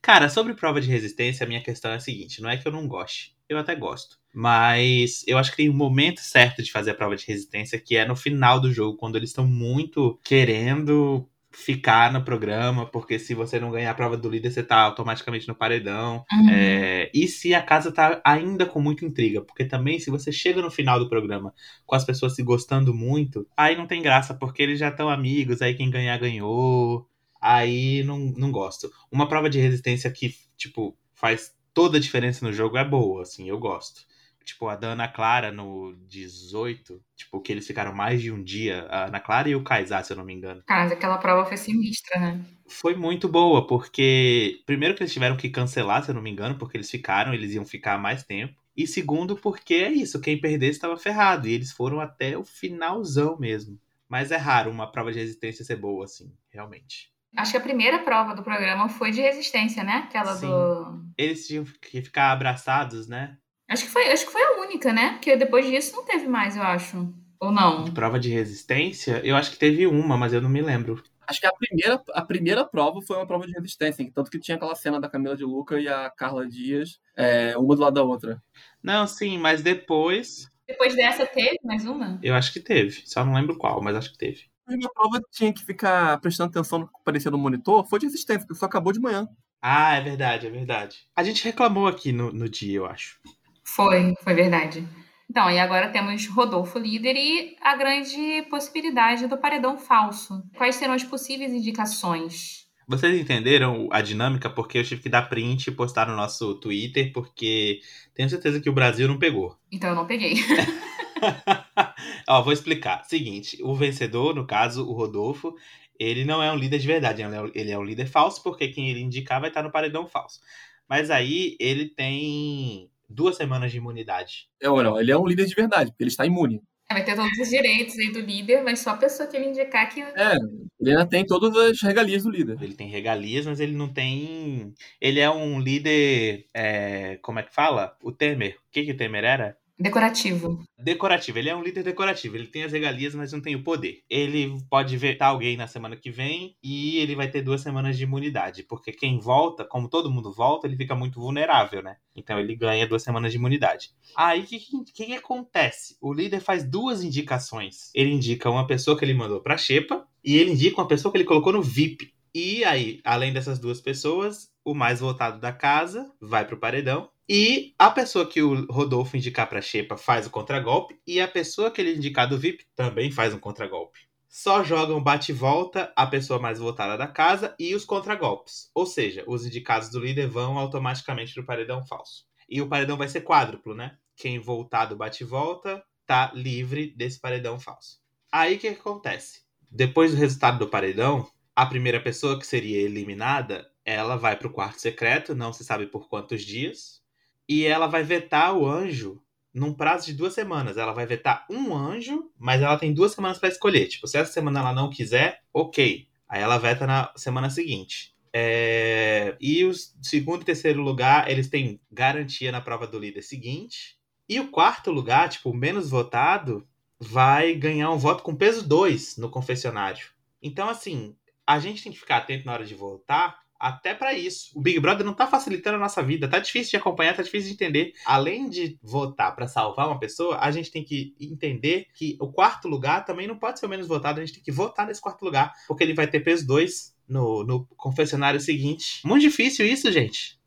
Cara, 0.00 0.30
sobre 0.30 0.54
prova 0.54 0.80
de 0.80 0.88
resistência, 0.88 1.44
a 1.44 1.46
minha 1.46 1.62
questão 1.62 1.90
é 1.90 1.96
a 1.96 2.00
seguinte: 2.00 2.40
não 2.40 2.48
é 2.48 2.56
que 2.56 2.66
eu 2.66 2.72
não 2.72 2.88
goste, 2.88 3.36
eu 3.46 3.58
até 3.58 3.74
gosto. 3.74 4.18
Mas 4.32 5.22
eu 5.26 5.36
acho 5.36 5.50
que 5.50 5.58
tem 5.58 5.68
um 5.68 5.74
momento 5.74 6.20
certo 6.20 6.62
de 6.62 6.72
fazer 6.72 6.92
a 6.92 6.94
prova 6.94 7.14
de 7.14 7.26
resistência, 7.26 7.78
que 7.78 7.94
é 7.94 8.06
no 8.06 8.16
final 8.16 8.58
do 8.58 8.72
jogo, 8.72 8.96
quando 8.96 9.16
eles 9.16 9.28
estão 9.28 9.46
muito 9.46 10.18
querendo 10.24 11.28
ficar 11.56 12.12
no 12.12 12.22
programa, 12.22 12.84
porque 12.84 13.18
se 13.18 13.34
você 13.34 13.58
não 13.58 13.70
ganhar 13.70 13.90
a 13.90 13.94
prova 13.94 14.14
do 14.14 14.28
líder, 14.28 14.50
você 14.50 14.62
tá 14.62 14.76
automaticamente 14.76 15.48
no 15.48 15.54
paredão. 15.54 16.22
Uhum. 16.30 16.50
É, 16.50 17.10
e 17.14 17.26
se 17.26 17.54
a 17.54 17.62
casa 17.62 17.90
tá 17.90 18.20
ainda 18.22 18.66
com 18.66 18.78
muita 18.78 19.06
intriga, 19.06 19.40
porque 19.40 19.64
também 19.64 19.98
se 19.98 20.10
você 20.10 20.30
chega 20.30 20.60
no 20.60 20.70
final 20.70 20.98
do 20.98 21.08
programa 21.08 21.54
com 21.86 21.96
as 21.96 22.04
pessoas 22.04 22.34
se 22.34 22.42
gostando 22.42 22.92
muito, 22.92 23.48
aí 23.56 23.74
não 23.74 23.86
tem 23.86 24.02
graça, 24.02 24.34
porque 24.34 24.62
eles 24.62 24.78
já 24.78 24.90
estão 24.90 25.08
amigos, 25.08 25.62
aí 25.62 25.74
quem 25.74 25.90
ganhar 25.90 26.18
ganhou. 26.18 27.08
Aí 27.40 28.02
não, 28.04 28.18
não 28.18 28.52
gosto. 28.52 28.90
Uma 29.10 29.26
prova 29.26 29.48
de 29.48 29.58
resistência 29.58 30.10
que, 30.10 30.34
tipo, 30.58 30.94
faz 31.14 31.54
toda 31.72 31.96
a 31.96 32.00
diferença 32.00 32.46
no 32.46 32.52
jogo 32.52 32.76
é 32.76 32.84
boa, 32.84 33.22
assim, 33.22 33.48
eu 33.48 33.58
gosto 33.58 34.02
tipo, 34.46 34.68
a 34.68 34.76
da 34.76 34.92
Ana 34.92 35.08
Clara 35.08 35.50
no 35.50 35.94
18, 36.06 37.02
tipo, 37.16 37.40
que 37.40 37.52
eles 37.52 37.66
ficaram 37.66 37.92
mais 37.92 38.22
de 38.22 38.30
um 38.30 38.42
dia, 38.42 38.86
a 38.88 39.06
Ana 39.06 39.18
Clara 39.18 39.48
e 39.48 39.56
o 39.56 39.64
Kaysar, 39.64 40.04
se 40.04 40.12
eu 40.12 40.16
não 40.16 40.24
me 40.24 40.32
engano. 40.32 40.62
Cara, 40.64 40.92
aquela 40.92 41.18
prova 41.18 41.44
foi 41.44 41.56
sinistra, 41.56 42.20
né? 42.20 42.40
Foi 42.68 42.94
muito 42.94 43.28
boa, 43.28 43.66
porque 43.66 44.62
primeiro 44.64 44.94
que 44.94 45.02
eles 45.02 45.12
tiveram 45.12 45.36
que 45.36 45.50
cancelar, 45.50 46.04
se 46.04 46.10
eu 46.10 46.14
não 46.14 46.22
me 46.22 46.30
engano, 46.30 46.56
porque 46.56 46.76
eles 46.76 46.90
ficaram, 46.90 47.34
eles 47.34 47.52
iam 47.52 47.66
ficar 47.66 47.98
mais 47.98 48.22
tempo. 48.22 48.54
E 48.76 48.86
segundo, 48.86 49.36
porque 49.36 49.74
é 49.74 49.90
isso, 49.90 50.20
quem 50.20 50.40
perdesse 50.40 50.72
estava 50.72 50.96
ferrado. 50.96 51.48
E 51.48 51.52
eles 51.52 51.72
foram 51.72 52.00
até 52.00 52.38
o 52.38 52.44
finalzão 52.44 53.36
mesmo. 53.38 53.78
Mas 54.08 54.30
é 54.30 54.36
raro 54.36 54.70
uma 54.70 54.90
prova 54.90 55.10
de 55.10 55.18
resistência 55.18 55.64
ser 55.64 55.76
boa, 55.76 56.04
assim, 56.04 56.32
realmente. 56.50 57.10
Acho 57.36 57.52
que 57.52 57.56
a 57.58 57.62
primeira 57.62 57.98
prova 57.98 58.34
do 58.34 58.42
programa 58.42 58.88
foi 58.88 59.10
de 59.10 59.20
resistência, 59.20 59.82
né? 59.82 60.04
Aquela 60.06 60.36
Sim. 60.36 60.46
do. 60.46 61.04
Eles 61.18 61.46
tinham 61.46 61.64
que 61.64 62.00
ficar 62.00 62.30
abraçados, 62.30 63.08
né? 63.08 63.36
Acho 63.68 63.84
que 63.84 63.90
foi, 63.90 64.06
acho 64.12 64.26
que 64.26 64.32
foi 64.32 64.42
a 64.42 64.60
única, 64.60 64.92
né? 64.92 65.14
Porque 65.14 65.36
depois 65.36 65.66
disso 65.66 65.96
não 65.96 66.04
teve 66.04 66.28
mais, 66.28 66.56
eu 66.56 66.62
acho. 66.62 67.12
Ou 67.40 67.50
não? 67.50 67.84
De 67.84 67.90
prova 67.90 68.18
de 68.18 68.30
resistência? 68.30 69.20
Eu 69.24 69.36
acho 69.36 69.50
que 69.50 69.58
teve 69.58 69.86
uma, 69.86 70.16
mas 70.16 70.32
eu 70.32 70.40
não 70.40 70.48
me 70.48 70.62
lembro. 70.62 71.02
Acho 71.26 71.40
que 71.40 71.46
a 71.46 71.52
primeira, 71.52 72.02
a 72.12 72.22
primeira 72.22 72.64
prova 72.64 73.02
foi 73.02 73.16
uma 73.16 73.26
prova 73.26 73.46
de 73.46 73.52
resistência, 73.52 74.08
tanto 74.14 74.30
que 74.30 74.38
tinha 74.38 74.56
aquela 74.56 74.76
cena 74.76 75.00
da 75.00 75.08
Camila 75.08 75.36
de 75.36 75.44
Luca 75.44 75.80
e 75.80 75.88
a 75.88 76.08
Carla 76.08 76.46
Dias, 76.46 77.00
é, 77.16 77.58
uma 77.58 77.74
do 77.74 77.82
lado 77.82 77.94
da 77.94 78.02
outra. 78.04 78.40
Não, 78.80 79.06
sim, 79.06 79.36
mas 79.36 79.60
depois. 79.60 80.48
Depois 80.68 80.94
dessa 80.94 81.26
teve 81.26 81.58
mais 81.64 81.84
uma? 81.84 82.18
Eu 82.22 82.34
acho 82.34 82.52
que 82.52 82.60
teve. 82.60 83.02
Só 83.04 83.24
não 83.24 83.34
lembro 83.34 83.58
qual, 83.58 83.82
mas 83.82 83.96
acho 83.96 84.12
que 84.12 84.18
teve. 84.18 84.44
A 84.64 84.70
primeira 84.70 84.92
prova 84.92 85.20
tinha 85.30 85.52
que 85.52 85.64
ficar 85.64 86.20
prestando 86.20 86.50
atenção 86.50 86.78
no 86.78 86.86
que 86.86 86.94
aparecia 87.00 87.30
no 87.30 87.38
monitor, 87.38 87.84
foi 87.88 87.98
de 87.98 88.06
resistência, 88.06 88.46
porque 88.46 88.58
só 88.58 88.66
acabou 88.66 88.92
de 88.92 89.00
manhã. 89.00 89.28
Ah, 89.60 89.96
é 89.96 90.00
verdade, 90.00 90.46
é 90.46 90.50
verdade. 90.50 91.08
A 91.16 91.24
gente 91.24 91.44
reclamou 91.44 91.88
aqui 91.88 92.12
no, 92.12 92.32
no 92.32 92.48
dia, 92.48 92.76
eu 92.76 92.86
acho. 92.86 93.20
Foi, 93.66 94.14
foi 94.22 94.34
verdade. 94.34 94.86
Então, 95.28 95.50
e 95.50 95.58
agora 95.58 95.88
temos 95.88 96.26
Rodolfo 96.28 96.78
líder 96.78 97.16
e 97.16 97.56
a 97.60 97.76
grande 97.76 98.42
possibilidade 98.48 99.26
do 99.26 99.36
paredão 99.36 99.76
falso. 99.76 100.42
Quais 100.56 100.76
serão 100.76 100.94
as 100.94 101.02
possíveis 101.02 101.52
indicações? 101.52 102.64
Vocês 102.88 103.20
entenderam 103.20 103.88
a 103.90 104.00
dinâmica? 104.00 104.48
Porque 104.48 104.78
eu 104.78 104.84
tive 104.84 105.02
que 105.02 105.08
dar 105.08 105.28
print 105.28 105.66
e 105.66 105.72
postar 105.72 106.06
no 106.06 106.14
nosso 106.14 106.54
Twitter, 106.54 107.12
porque 107.12 107.80
tenho 108.14 108.30
certeza 108.30 108.60
que 108.60 108.70
o 108.70 108.72
Brasil 108.72 109.08
não 109.08 109.18
pegou. 109.18 109.56
Então 109.72 109.90
eu 109.90 109.96
não 109.96 110.06
peguei. 110.06 110.36
Ó, 112.28 112.42
vou 112.42 112.52
explicar. 112.52 113.04
Seguinte, 113.04 113.58
o 113.62 113.74
vencedor, 113.74 114.34
no 114.34 114.46
caso, 114.46 114.86
o 114.86 114.92
Rodolfo, 114.92 115.54
ele 115.98 116.24
não 116.24 116.42
é 116.42 116.52
um 116.52 116.56
líder 116.56 116.78
de 116.78 116.86
verdade, 116.86 117.22
ele 117.54 117.70
é 117.70 117.78
um 117.78 117.84
líder 117.84 118.06
falso, 118.06 118.42
porque 118.42 118.68
quem 118.68 118.90
ele 118.90 119.00
indicar 119.00 119.40
vai 119.40 119.50
estar 119.50 119.62
no 119.62 119.72
paredão 119.72 120.06
falso. 120.06 120.40
Mas 120.88 121.10
aí 121.10 121.56
ele 121.58 121.86
tem 121.88 122.90
duas 123.08 123.36
semanas 123.36 123.70
de 123.70 123.78
imunidade. 123.78 124.48
É, 124.60 124.68
olha, 124.68 125.00
ele 125.00 125.12
é 125.12 125.18
um 125.18 125.26
líder 125.26 125.46
de 125.46 125.54
verdade, 125.54 125.90
porque 125.90 126.04
ele 126.04 126.10
está 126.10 126.26
imune. 126.26 126.62
É, 126.88 126.94
vai 126.94 127.04
ter 127.04 127.16
todos 127.16 127.38
os 127.38 127.48
direitos 127.48 127.98
aí 127.98 128.12
do 128.12 128.20
líder, 128.20 128.62
mas 128.62 128.78
só 128.78 128.90
a 128.90 128.96
pessoa 128.96 129.28
que 129.28 129.36
ele 129.36 129.48
indicar 129.48 129.88
que. 129.88 130.00
É, 130.00 130.36
ele 130.80 130.90
ainda 130.90 131.06
tem 131.06 131.26
todas 131.26 131.56
as 131.56 131.82
regalias 131.82 132.22
do 132.22 132.30
líder. 132.30 132.56
Ele 132.62 132.74
tem 132.74 132.88
regalias, 132.88 133.44
mas 133.44 133.58
ele 133.58 133.72
não 133.72 133.92
tem. 133.92 134.72
Ele 135.00 135.18
é 135.18 135.28
um 135.28 135.58
líder. 135.58 136.46
É... 136.54 137.16
Como 137.22 137.40
é 137.40 137.42
que 137.42 137.52
fala? 137.52 137.96
O 138.00 138.12
Temer. 138.12 138.56
O 138.68 138.70
que, 138.70 138.84
que 138.84 138.92
o 138.92 138.96
Temer 138.96 139.24
era? 139.24 139.58
Decorativo. 139.78 140.64
Decorativo. 140.78 141.38
Ele 141.38 141.50
é 141.50 141.54
um 141.54 141.62
líder 141.62 141.82
decorativo. 141.82 142.34
Ele 142.34 142.46
tem 142.46 142.64
as 142.64 142.72
regalias, 142.72 143.14
mas 143.14 143.32
não 143.32 143.42
tem 143.42 143.54
o 143.54 143.62
poder. 143.62 144.00
Ele 144.08 144.56
pode 144.70 144.96
vetar 144.96 145.28
alguém 145.28 145.54
na 145.54 145.66
semana 145.66 145.96
que 145.96 146.10
vem 146.10 146.56
e 146.62 146.96
ele 146.98 147.14
vai 147.14 147.30
ter 147.30 147.42
duas 147.42 147.60
semanas 147.60 147.96
de 147.98 148.04
imunidade. 148.04 148.62
Porque 148.62 148.90
quem 148.90 149.18
volta, 149.18 149.66
como 149.66 149.90
todo 149.90 150.10
mundo 150.10 150.32
volta, 150.32 150.66
ele 150.66 150.76
fica 150.76 150.94
muito 150.94 151.20
vulnerável, 151.20 151.82
né? 151.82 151.96
Então 152.14 152.40
ele 152.40 152.56
ganha 152.56 152.86
duas 152.86 153.02
semanas 153.02 153.30
de 153.32 153.38
imunidade. 153.38 153.90
Aí 154.16 154.40
o 154.40 154.46
que, 154.46 154.58
que, 154.58 155.06
que, 155.06 155.14
acontece? 155.14 155.96
O 156.00 156.10
líder 156.10 156.40
faz 156.40 156.64
duas 156.64 157.04
indicações. 157.04 157.90
Ele 157.94 158.12
indica 158.12 158.48
uma 158.48 158.66
pessoa 158.66 158.96
que 158.98 159.04
ele 159.04 159.12
mandou 159.12 159.42
pra 159.42 159.58
Xepa 159.58 160.06
e 160.24 160.36
ele 160.36 160.52
indica 160.52 160.80
uma 160.80 160.88
pessoa 160.88 161.12
que 161.12 161.18
ele 161.18 161.24
colocou 161.24 161.52
no 161.52 161.62
VIP. 161.62 162.14
E 162.34 162.64
aí, 162.64 163.00
além 163.04 163.32
dessas 163.32 163.58
duas 163.58 163.80
pessoas, 163.80 164.50
o 164.64 164.74
mais 164.74 165.00
votado 165.00 165.38
da 165.38 165.52
casa 165.52 166.10
vai 166.20 166.46
pro 166.46 166.58
paredão 166.58 167.08
e 167.28 167.74
a 167.76 167.90
pessoa 167.90 168.24
que 168.24 168.40
o 168.40 168.66
Rodolfo 168.70 169.16
indicar 169.16 169.48
para 169.48 169.60
Xepa 169.60 169.96
faz 169.96 170.28
o 170.28 170.30
contragolpe. 170.30 171.00
E 171.04 171.20
a 171.20 171.26
pessoa 171.26 171.72
que 171.72 171.80
ele 171.80 171.96
indicar 171.96 172.28
do 172.28 172.38
VIP 172.38 172.64
também 172.74 173.10
faz 173.10 173.34
um 173.34 173.38
contragolpe. 173.38 173.98
Só 174.28 174.62
jogam 174.62 175.02
bate-volta 175.02 175.92
a 175.96 176.06
pessoa 176.06 176.38
mais 176.38 176.60
votada 176.60 176.96
da 176.96 177.08
casa 177.08 177.54
e 177.58 177.74
os 177.74 177.84
contragolpes. 177.84 178.70
Ou 178.72 178.86
seja, 178.86 179.24
os 179.26 179.44
indicados 179.44 179.88
do 179.88 179.98
líder 179.98 180.28
vão 180.28 180.56
automaticamente 180.56 181.34
pro 181.34 181.44
paredão 181.44 181.84
falso. 181.84 182.26
E 182.48 182.62
o 182.62 182.68
paredão 182.68 182.96
vai 182.96 183.08
ser 183.08 183.22
quádruplo, 183.22 183.74
né? 183.74 183.96
Quem 184.14 184.38
voltar 184.38 184.86
do 184.86 184.96
bate-volta 184.96 185.82
tá 186.06 186.30
livre 186.32 186.94
desse 186.96 187.18
paredão 187.18 187.58
falso. 187.58 187.98
Aí 188.30 188.54
o 188.54 188.58
que 188.58 188.68
acontece? 188.68 189.40
Depois 189.68 190.12
do 190.12 190.18
resultado 190.18 190.60
do 190.60 190.68
paredão, 190.68 191.28
a 191.56 191.66
primeira 191.66 192.00
pessoa 192.00 192.38
que 192.38 192.46
seria 192.46 192.82
eliminada, 192.82 193.68
ela 193.84 194.16
vai 194.16 194.36
pro 194.36 194.52
quarto 194.52 194.80
secreto, 194.80 195.34
não 195.34 195.52
se 195.52 195.64
sabe 195.64 195.86
por 195.86 196.08
quantos 196.08 196.42
dias 196.42 197.04
e 197.48 197.64
ela 197.64 197.86
vai 197.86 198.02
vetar 198.02 198.56
o 198.56 198.66
anjo 198.66 199.22
num 199.52 199.72
prazo 199.72 200.06
de 200.06 200.12
duas 200.12 200.34
semanas. 200.34 200.76
Ela 200.76 200.92
vai 200.92 201.06
vetar 201.06 201.46
um 201.50 201.74
anjo, 201.74 202.30
mas 202.38 202.60
ela 202.60 202.78
tem 202.78 202.92
duas 202.92 203.12
semanas 203.12 203.38
para 203.38 203.48
escolher. 203.48 203.86
Tipo, 203.86 204.06
se 204.06 204.18
essa 204.18 204.32
semana 204.32 204.60
ela 204.60 204.72
não 204.72 204.90
quiser, 204.90 205.40
ok. 205.52 206.06
Aí 206.28 206.42
ela 206.42 206.58
veta 206.58 206.86
na 206.86 207.12
semana 207.16 207.48
seguinte. 207.48 208.14
É... 208.32 209.36
E 209.40 209.64
o 209.64 209.72
segundo 210.02 210.42
e 210.42 210.44
terceiro 210.44 210.82
lugar, 210.82 211.30
eles 211.30 211.48
têm 211.48 211.80
garantia 211.90 212.52
na 212.52 212.60
prova 212.60 212.86
do 212.86 212.98
líder 212.98 213.22
seguinte. 213.22 213.96
E 214.28 214.38
o 214.40 214.48
quarto 214.48 214.90
lugar, 214.90 215.28
tipo, 215.28 215.50
o 215.50 215.54
menos 215.54 215.88
votado, 215.88 216.66
vai 216.98 217.54
ganhar 217.54 217.90
um 217.90 217.98
voto 217.98 218.22
com 218.22 218.34
peso 218.34 218.66
2 218.66 219.16
no 219.16 219.30
confessionário. 219.30 220.08
Então, 220.42 220.68
assim, 220.68 221.16
a 221.46 221.58
gente 221.58 221.82
tem 221.82 221.92
que 221.92 221.98
ficar 221.98 222.18
atento 222.18 222.44
na 222.44 222.52
hora 222.52 222.64
de 222.64 222.74
votar 222.74 223.38
até 223.58 223.94
para 223.94 224.12
isso. 224.12 224.50
O 224.54 224.60
Big 224.60 224.78
Brother 224.80 225.04
não 225.04 225.14
tá 225.14 225.26
facilitando 225.26 225.76
a 225.76 225.80
nossa 225.80 226.02
vida, 226.02 226.28
tá 226.28 226.38
difícil 226.38 226.70
de 226.70 226.76
acompanhar, 226.76 227.16
tá 227.16 227.22
difícil 227.22 227.48
de 227.48 227.54
entender. 227.54 227.92
Além 228.04 228.48
de 228.48 228.78
votar 228.82 229.34
para 229.34 229.46
salvar 229.46 229.86
uma 229.86 229.98
pessoa, 229.98 230.38
a 230.40 230.50
gente 230.50 230.70
tem 230.70 230.84
que 230.84 231.14
entender 231.20 231.86
que 231.94 232.16
o 232.20 232.30
quarto 232.30 232.68
lugar 232.68 233.04
também 233.04 233.26
não 233.26 233.38
pode 233.38 233.58
ser 233.58 233.66
o 233.66 233.68
menos 233.68 233.86
votado, 233.86 234.20
a 234.20 234.24
gente 234.24 234.34
tem 234.34 234.42
que 234.42 234.52
votar 234.52 234.86
nesse 234.86 235.00
quarto 235.00 235.24
lugar, 235.24 235.52
porque 235.66 235.82
ele 235.82 235.94
vai 235.94 236.06
ter 236.06 236.20
peso 236.20 236.46
2 236.46 236.94
no, 237.08 237.44
no 237.44 237.66
confessionário 237.76 238.40
seguinte. 238.40 239.00
Muito 239.04 239.22
difícil 239.22 239.66
isso, 239.66 239.90
gente. 239.90 240.38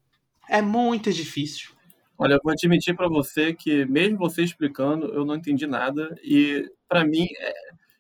É 0.50 0.62
muito 0.62 1.12
difícil. 1.14 1.70
Olha, 2.18 2.34
eu 2.34 2.40
vou 2.44 2.52
admitir 2.52 2.96
para 2.96 3.08
você 3.08 3.54
que, 3.54 3.86
mesmo 3.86 4.18
você 4.18 4.44
explicando, 4.44 5.06
eu 5.14 5.24
não 5.24 5.36
entendi 5.36 5.66
nada. 5.66 6.14
E, 6.22 6.70
para 6.88 7.06
mim, 7.06 7.28
é, 7.40 7.54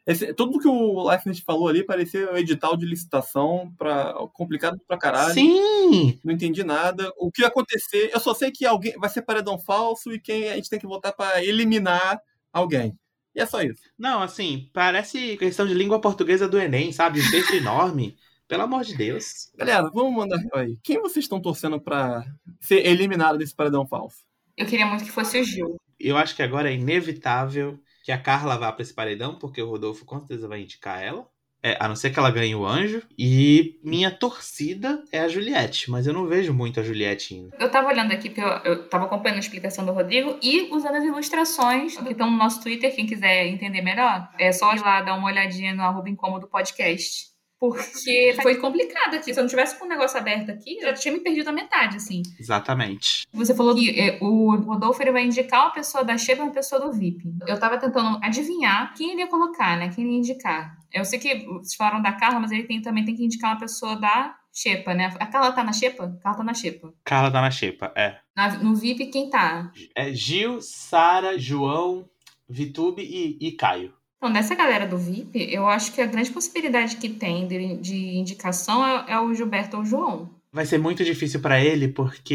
esse, 0.10 0.34
tudo 0.34 0.58
que 0.58 0.68
o 0.68 1.08
Leifert 1.08 1.44
falou 1.46 1.68
ali 1.68 1.84
parecia 1.84 2.32
um 2.32 2.36
edital 2.36 2.75
de 2.75 2.84
licitação 2.84 3.72
pra, 3.78 4.12
complicado 4.34 4.82
pra 4.88 4.98
caralho. 4.98 5.36
Sim! 5.36 6.20
Não 6.24 6.34
entendi 6.34 6.63
nada. 6.63 7.13
O 7.16 7.32
que 7.32 7.44
ia 7.44 7.48
acontecer, 7.48 8.10
eu 8.12 8.20
só 8.20 8.34
sei 8.34 8.50
que 8.51 8.66
alguém 8.66 8.98
vai 8.98 9.08
ser 9.08 9.22
paredão 9.22 9.60
falso 9.60 10.12
e 10.12 10.20
quem 10.20 10.50
a 10.50 10.56
gente 10.56 10.68
tem 10.68 10.80
que 10.80 10.88
votar 10.88 11.13
para 11.13 11.46
eliminar 11.46 12.20
alguém. 12.51 12.98
E 13.36 13.39
é 13.39 13.46
só 13.46 13.62
isso. 13.62 13.84
Não, 14.00 14.24
assim, 14.24 14.68
parece 14.74 15.38
questão 15.38 15.68
de 15.68 15.75
língua 15.75 16.01
portuguesa 16.01 16.48
do 16.48 16.58
Enem, 16.58 16.92
sabe? 16.92 17.22
Um 17.22 17.30
texto 17.30 17.54
enorme. 17.54 18.18
Pelo 18.48 18.63
amor 18.63 18.84
de 18.84 18.98
Deus. 18.98 19.51
Galera, 19.56 19.92
vamos 19.94 20.12
mandar 20.12 20.39
aí. 20.56 20.75
Quem 20.82 21.00
vocês 21.00 21.25
estão 21.25 21.39
torcendo 21.39 21.80
pra 21.80 22.25
ser 22.60 22.84
eliminado 22.84 23.38
desse 23.38 23.56
paredão 23.56 23.86
falso? 23.86 24.25
Eu 24.58 24.66
queria 24.66 24.88
muito 24.88 25.04
que 25.04 25.12
fosse 25.12 25.39
o 25.39 25.44
Gil. 25.44 25.78
Eu 26.00 26.18
acho 26.18 26.36
que 26.36 26.42
agora 26.42 26.72
é 26.72 26.74
inevitável 26.74 27.80
que 28.10 28.13
a 28.13 28.18
Carla 28.18 28.58
vá 28.58 28.72
pra 28.72 28.82
esse 28.82 28.92
paredão, 28.92 29.36
porque 29.36 29.62
o 29.62 29.70
Rodolfo 29.70 30.04
com 30.04 30.18
certeza 30.18 30.48
vai 30.48 30.63
indicar 30.63 31.00
ela. 31.00 31.28
É, 31.62 31.78
a 31.80 31.88
não 31.88 31.96
ser 31.96 32.10
que 32.10 32.18
ela 32.18 32.32
ganhe 32.32 32.56
o 32.56 32.66
anjo. 32.66 33.04
E 33.16 33.80
minha 33.84 34.10
torcida 34.10 35.04
é 35.12 35.20
a 35.20 35.28
Juliette, 35.28 35.92
mas 35.92 36.08
eu 36.08 36.13
não 36.13 36.25
vejo 36.25 36.51
muito 36.51 36.80
a 36.80 36.84
Juliette 36.84 37.36
indo. 37.36 37.51
Eu 37.60 37.70
tava 37.70 37.89
olhando 37.89 38.12
aqui, 38.12 38.34
eu, 38.36 38.48
eu 38.48 38.89
tava 38.89 39.06
acompanhando 39.06 39.36
a 39.38 39.42
explicação 39.42 39.86
do 39.86 39.92
Rodrigo 39.92 40.39
e 40.42 40.74
usando 40.74 40.96
as 40.96 41.04
ilustrações 41.04 41.98
que 41.98 42.10
estão 42.10 42.32
no 42.32 42.38
nosso 42.38 42.63
Twitter, 42.63 42.96
quem 42.96 43.06
quiser 43.06 43.46
entender 43.46 43.84
melhor, 43.84 44.28
é 44.39 44.51
só 44.51 44.74
ir 44.74 44.82
lá 44.82 45.04
dar 45.04 45.13
uma 45.13 45.28
olhadinha 45.28 45.75
no 45.75 45.84
arroba 45.84 46.10
incômodo 46.10 46.48
podcast. 46.48 47.28
Porque 47.60 48.36
foi 48.42 48.56
complicado 48.56 49.16
aqui. 49.16 49.34
Se 49.34 49.39
eu 49.39 49.44
não 49.44 49.50
tivesse 49.50 49.78
com 49.78 49.86
o 49.86 49.89
negócio 49.89 50.18
aberto 50.18 50.50
aqui, 50.50 50.80
já 50.82 50.94
tinha 50.94 51.13
me 51.13 51.20
perdido 51.20 51.50
a 51.50 51.51
metade, 51.51 51.98
assim. 51.98 52.22
Exatamente. 52.39 53.28
Você 53.34 53.54
falou 53.54 53.75
que 53.75 54.00
é, 54.00 54.18
o 54.22 54.56
Rodolfo 54.56 55.01
ele 55.01 55.12
vai 55.12 55.25
indicar 55.25 55.66
uma 55.66 55.74
pessoa 55.74 56.04
da 56.04 56.18
Xepa 56.18 56.42
e 56.42 56.46
uma 56.46 56.54
pessoa 56.54 56.80
do 56.82 56.94
VIP. 56.94 57.34
Eu 57.46 57.60
tava 57.60 57.78
tentando 57.78 58.18
adivinhar 58.24 58.94
quem 58.96 59.12
ele 59.12 59.22
ia 59.22 59.28
colocar, 59.28 59.78
né? 59.78 59.89
Quem 59.94 60.04
ele 60.06 60.13
ia 60.13 60.20
indicar. 60.20 60.78
Eu 60.92 61.04
sei 61.04 61.20
que 61.20 61.46
vocês 61.46 61.75
falaram 61.75 62.01
da 62.01 62.13
Carla, 62.13 62.39
mas 62.39 62.51
ele 62.51 62.63
tem, 62.63 62.82
também 62.82 63.04
tem 63.06 63.16
que 63.16 63.24
indicar 63.25 63.51
uma 63.51 63.60
pessoa 63.60 63.96
da 63.96 64.36
Xepa, 64.54 64.94
né? 64.94 65.13
A 65.20 65.25
Carla 65.28 65.51
tá 65.51 65.63
na 65.63 65.74
Xepa? 65.74 66.06
A 66.06 66.24
Carla 66.24 66.38
tá 66.38 66.44
na 66.44 66.54
Xepa. 66.54 66.94
Carla 67.04 67.30
tá 67.32 67.42
na 67.42 67.51
Xepa, 67.51 67.92
é. 67.96 68.18
Na- 68.36 68.58
no 68.58 68.74
VIP, 68.75 69.08
quem 69.08 69.30
tá? 69.30 69.72
É 69.96 70.12
Gil, 70.13 70.62
Sara, 70.62 71.38
João, 71.38 72.10
Vitube 72.50 73.04
e, 73.04 73.38
e 73.46 73.51
Caio. 73.51 73.94
Então, 74.20 74.34
dessa 74.34 74.54
galera 74.54 74.86
do 74.86 74.98
VIP, 74.98 75.48
eu 75.50 75.66
acho 75.68 75.94
que 75.94 76.02
a 76.02 76.06
grande 76.06 76.30
possibilidade 76.30 76.98
que 76.98 77.08
tem 77.08 77.48
de, 77.48 77.78
de 77.78 78.18
indicação 78.18 78.86
é, 78.86 79.14
é 79.14 79.20
o 79.20 79.34
Gilberto 79.34 79.78
ou 79.78 79.84
o 79.84 79.86
João. 79.86 80.30
Vai 80.52 80.66
ser 80.66 80.78
muito 80.78 81.06
difícil 81.06 81.40
pra 81.40 81.62
ele, 81.64 81.88
porque 81.88 82.34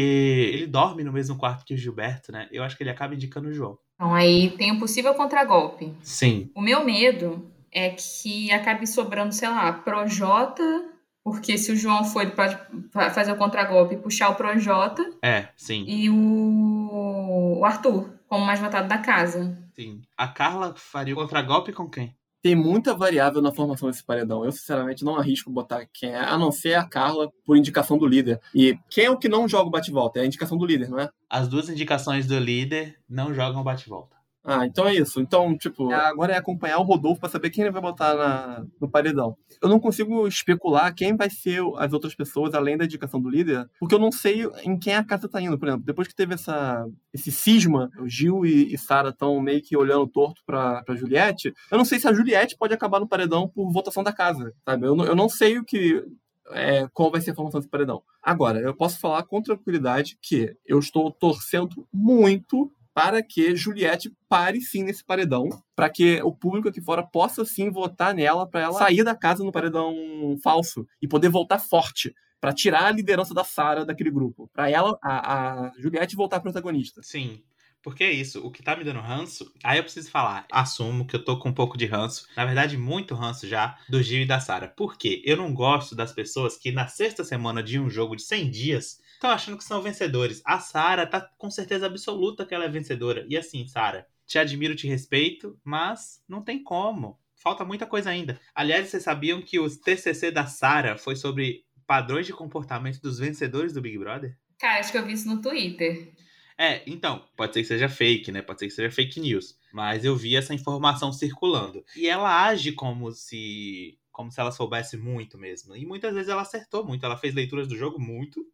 ele 0.53 0.65
dorme 0.65 1.03
no 1.03 1.13
mesmo 1.13 1.37
quarto 1.37 1.63
que 1.63 1.75
o 1.75 1.77
Gilberto, 1.77 2.31
né? 2.31 2.47
Eu 2.51 2.63
acho 2.63 2.75
que 2.75 2.81
ele 2.81 2.89
acaba 2.89 3.13
indicando 3.13 3.49
o 3.49 3.53
João. 3.53 3.77
Então, 3.95 4.15
aí 4.15 4.49
tem 4.57 4.71
o 4.71 4.79
possível 4.79 5.13
contragolpe. 5.13 5.93
Sim. 6.01 6.49
O 6.55 6.61
meu 6.61 6.83
medo 6.83 7.45
é 7.71 7.89
que 7.91 8.51
acabe 8.51 8.87
sobrando, 8.87 9.33
sei 9.33 9.47
lá, 9.49 9.71
Projota, 9.73 10.85
porque 11.23 11.55
se 11.57 11.71
o 11.71 11.75
João 11.75 12.03
for, 12.03 12.21
ele 12.23 12.31
pode 12.31 12.57
fa- 12.91 13.09
fazer 13.11 13.31
o 13.31 13.35
contragolpe 13.37 13.93
e 13.95 13.97
puxar 13.99 14.29
o 14.29 14.35
Projota, 14.35 15.07
É, 15.21 15.49
sim. 15.55 15.83
e 15.87 16.09
o, 16.09 17.57
o 17.59 17.65
Arthur, 17.65 18.09
como 18.27 18.45
mais 18.45 18.59
votado 18.59 18.87
da 18.87 18.97
casa. 18.97 19.57
Sim. 19.75 20.01
A 20.17 20.27
Carla 20.27 20.73
faria 20.75 21.13
o 21.13 21.17
contragolpe 21.17 21.73
com 21.73 21.89
quem? 21.89 22.15
Tem 22.41 22.55
muita 22.55 22.93
variável 22.93 23.41
na 23.41 23.51
formação 23.51 23.89
desse 23.89 24.03
paredão. 24.03 24.45
Eu, 24.45 24.51
sinceramente, 24.51 25.03
não 25.03 25.17
arrisco 25.17 25.51
botar 25.51 25.85
quem 25.91 26.11
é, 26.11 26.19
a 26.19 26.37
não 26.37 26.51
ser 26.51 26.75
a 26.75 26.87
Carla 26.87 27.31
por 27.43 27.57
indicação 27.57 27.97
do 27.97 28.07
líder. 28.07 28.39
E 28.53 28.77
quem 28.89 29.05
é 29.05 29.09
o 29.09 29.17
que 29.17 29.27
não 29.27 29.47
joga 29.47 29.67
o 29.67 29.71
bate-volta? 29.71 30.19
É 30.19 30.21
a 30.21 30.25
indicação 30.25 30.57
do 30.57 30.65
líder, 30.65 30.89
não 30.89 30.99
é? 30.99 31.09
As 31.29 31.47
duas 31.47 31.69
indicações 31.69 32.27
do 32.27 32.37
líder 32.37 32.99
não 33.09 33.33
jogam 33.33 33.63
bate-volta. 33.63 34.14
Ah, 34.47 34.63
então 34.65 34.87
é 34.87 34.93
isso. 34.93 35.19
Então, 35.19 35.57
tipo, 35.57 35.89
agora 35.91 36.33
é 36.33 36.37
acompanhar 36.37 36.77
o 36.77 36.83
Rodolfo 36.83 37.19
pra 37.19 37.27
saber 37.29 37.49
quem 37.49 37.63
ele 37.63 37.71
vai 37.71 37.81
botar 37.81 38.13
na- 38.15 38.63
no 38.79 38.87
paredão. 38.87 39.35
Eu 39.59 39.67
não 39.67 39.79
consigo 39.79 40.27
especular 40.27 40.93
quem 40.93 41.15
vai 41.15 41.29
ser 41.31 41.61
as 41.77 41.93
outras 41.93 42.13
pessoas, 42.13 42.53
além 42.53 42.77
da 42.77 42.85
indicação 42.85 43.19
do 43.19 43.27
líder, 43.29 43.67
porque 43.79 43.95
eu 43.95 43.99
não 43.99 44.11
sei 44.11 44.45
em 44.63 44.77
quem 44.77 44.93
a 44.93 45.03
casa 45.03 45.27
tá 45.27 45.41
indo. 45.41 45.57
Por 45.57 45.67
exemplo, 45.67 45.85
depois 45.85 46.07
que 46.07 46.13
teve 46.15 46.35
essa, 46.35 46.85
esse 47.11 47.31
cisma, 47.31 47.89
o 47.99 48.07
Gil 48.07 48.45
e, 48.45 48.71
e 48.71 48.77
Sara 48.77 49.09
estão 49.09 49.41
meio 49.41 49.63
que 49.63 49.75
olhando 49.75 50.05
torto 50.07 50.41
pra, 50.45 50.83
pra 50.83 50.95
Juliette, 50.95 51.51
eu 51.71 51.77
não 51.77 51.85
sei 51.85 51.97
se 51.99 52.07
a 52.07 52.13
Juliette 52.13 52.55
pode 52.55 52.73
acabar 52.73 52.99
no 52.99 53.07
paredão 53.07 53.47
por 53.49 53.71
votação 53.71 54.03
da 54.03 54.13
casa, 54.13 54.53
sabe? 54.63 54.85
Eu 54.85 54.95
eu 55.05 55.15
não 55.15 55.27
sei 55.27 55.57
o 55.57 55.65
que 55.65 56.03
é, 56.51 56.87
qual 56.93 57.09
vai 57.09 57.19
ser 57.21 57.31
a 57.31 57.35
formação 57.35 57.59
desse 57.59 57.69
paredão. 57.71 58.03
Agora, 58.21 58.59
eu 58.59 58.75
posso 58.75 58.99
falar 58.99 59.23
com 59.23 59.41
tranquilidade 59.41 60.17
que 60.21 60.55
eu 60.65 60.77
estou 60.77 61.11
torcendo 61.11 61.87
muito 61.91 62.71
para 62.95 63.21
que 63.21 63.53
Juliette 63.57 64.09
pare 64.29 64.61
sim 64.61 64.81
nesse 64.83 65.03
paredão, 65.03 65.49
para 65.75 65.89
que 65.89 66.21
o 66.23 66.31
público 66.31 66.69
aqui 66.69 66.79
fora 66.79 67.03
possa 67.03 67.43
sim 67.43 67.69
votar 67.69 68.13
nela, 68.13 68.49
para 68.49 68.61
ela 68.61 68.79
sair 68.79 69.03
da 69.03 69.13
casa 69.13 69.43
no 69.43 69.51
paredão 69.51 69.93
falso 70.41 70.87
e 71.01 71.07
poder 71.07 71.27
voltar 71.27 71.59
forte, 71.59 72.15
para 72.39 72.53
tirar 72.53 72.85
a 72.85 72.91
liderança 72.91 73.33
da 73.33 73.43
Sara 73.43 73.85
daquele 73.85 74.09
grupo, 74.09 74.49
para 74.53 74.69
ela, 74.69 74.97
a, 75.03 75.65
a 75.65 75.71
Juliette 75.77 76.15
voltar 76.15 76.39
protagonista. 76.39 77.01
Sim. 77.03 77.43
Porque 77.83 78.03
é 78.03 78.11
isso, 78.11 78.43
o 78.43 78.49
que 78.49 78.63
tá 78.63 78.75
me 78.75 78.83
dando 78.83 78.99
ranço, 79.01 79.51
aí 79.63 79.77
eu 79.77 79.83
preciso 79.83 80.09
falar, 80.09 80.47
assumo 80.49 81.05
que 81.05 81.17
eu 81.17 81.23
tô 81.23 81.37
com 81.37 81.49
um 81.49 81.53
pouco 81.53 81.77
de 81.77 81.85
ranço, 81.85 82.27
na 82.35 82.43
verdade 82.43 82.77
muito 82.77 83.13
ranço 83.13 83.45
já, 83.45 83.77
do 83.89 84.01
Gil 84.01 84.23
e 84.23 84.25
da 84.25 84.39
Sara. 84.39 84.69
Por 84.69 84.97
quê? 84.97 85.21
Eu 85.23 85.37
não 85.37 85.53
gosto 85.53 85.95
das 85.95 86.11
pessoas 86.11 86.57
que 86.57 86.71
na 86.71 86.87
sexta 86.87 87.23
semana 87.23 87.61
de 87.61 87.77
um 87.77 87.87
jogo 87.89 88.15
de 88.15 88.23
100 88.23 88.49
dias 88.49 88.99
estão 89.15 89.29
achando 89.29 89.57
que 89.57 89.63
são 89.63 89.81
vencedores. 89.81 90.41
A 90.45 90.59
Sara 90.59 91.07
tá 91.07 91.21
com 91.37 91.49
certeza 91.49 91.85
absoluta 91.85 92.45
que 92.45 92.53
ela 92.53 92.65
é 92.65 92.69
vencedora. 92.69 93.25
E 93.27 93.37
assim, 93.37 93.67
Sara, 93.67 94.07
te 94.25 94.37
admiro, 94.37 94.75
te 94.75 94.87
respeito, 94.87 95.57
mas 95.63 96.23
não 96.27 96.41
tem 96.41 96.61
como. 96.61 97.19
Falta 97.35 97.65
muita 97.65 97.85
coisa 97.85 98.09
ainda. 98.09 98.39
Aliás, 98.53 98.89
vocês 98.89 99.03
sabiam 99.03 99.41
que 99.41 99.59
o 99.59 99.69
TCC 99.69 100.31
da 100.31 100.47
Sara 100.47 100.97
foi 100.97 101.15
sobre 101.15 101.65
padrões 101.85 102.25
de 102.25 102.33
comportamento 102.33 102.99
dos 103.01 103.19
vencedores 103.19 103.73
do 103.73 103.81
Big 103.81 103.97
Brother? 103.97 104.37
Cara, 104.59 104.79
acho 104.79 104.91
que 104.91 104.97
eu 104.97 105.05
vi 105.05 105.13
isso 105.13 105.27
no 105.27 105.41
Twitter. 105.41 106.11
É, 106.57 106.81
então, 106.87 107.23
pode 107.35 107.53
ser 107.53 107.61
que 107.61 107.67
seja 107.67 107.89
fake, 107.89 108.31
né? 108.31 108.41
Pode 108.41 108.59
ser 108.59 108.67
que 108.67 108.73
seja 108.73 108.89
fake 108.89 109.19
news. 109.19 109.57
Mas 109.73 110.05
eu 110.05 110.15
vi 110.15 110.35
essa 110.35 110.53
informação 110.53 111.11
circulando. 111.11 111.83
E 111.95 112.07
ela 112.07 112.45
age 112.45 112.71
como 112.71 113.11
se. 113.11 113.99
como 114.11 114.31
se 114.31 114.39
ela 114.39 114.51
soubesse 114.51 114.95
muito 114.97 115.37
mesmo. 115.37 115.75
E 115.75 115.85
muitas 115.85 116.13
vezes 116.13 116.29
ela 116.29 116.41
acertou 116.41 116.85
muito. 116.85 117.05
Ela 117.05 117.17
fez 117.17 117.35
leituras 117.35 117.67
do 117.67 117.77
jogo 117.77 117.99
muito 117.99 118.45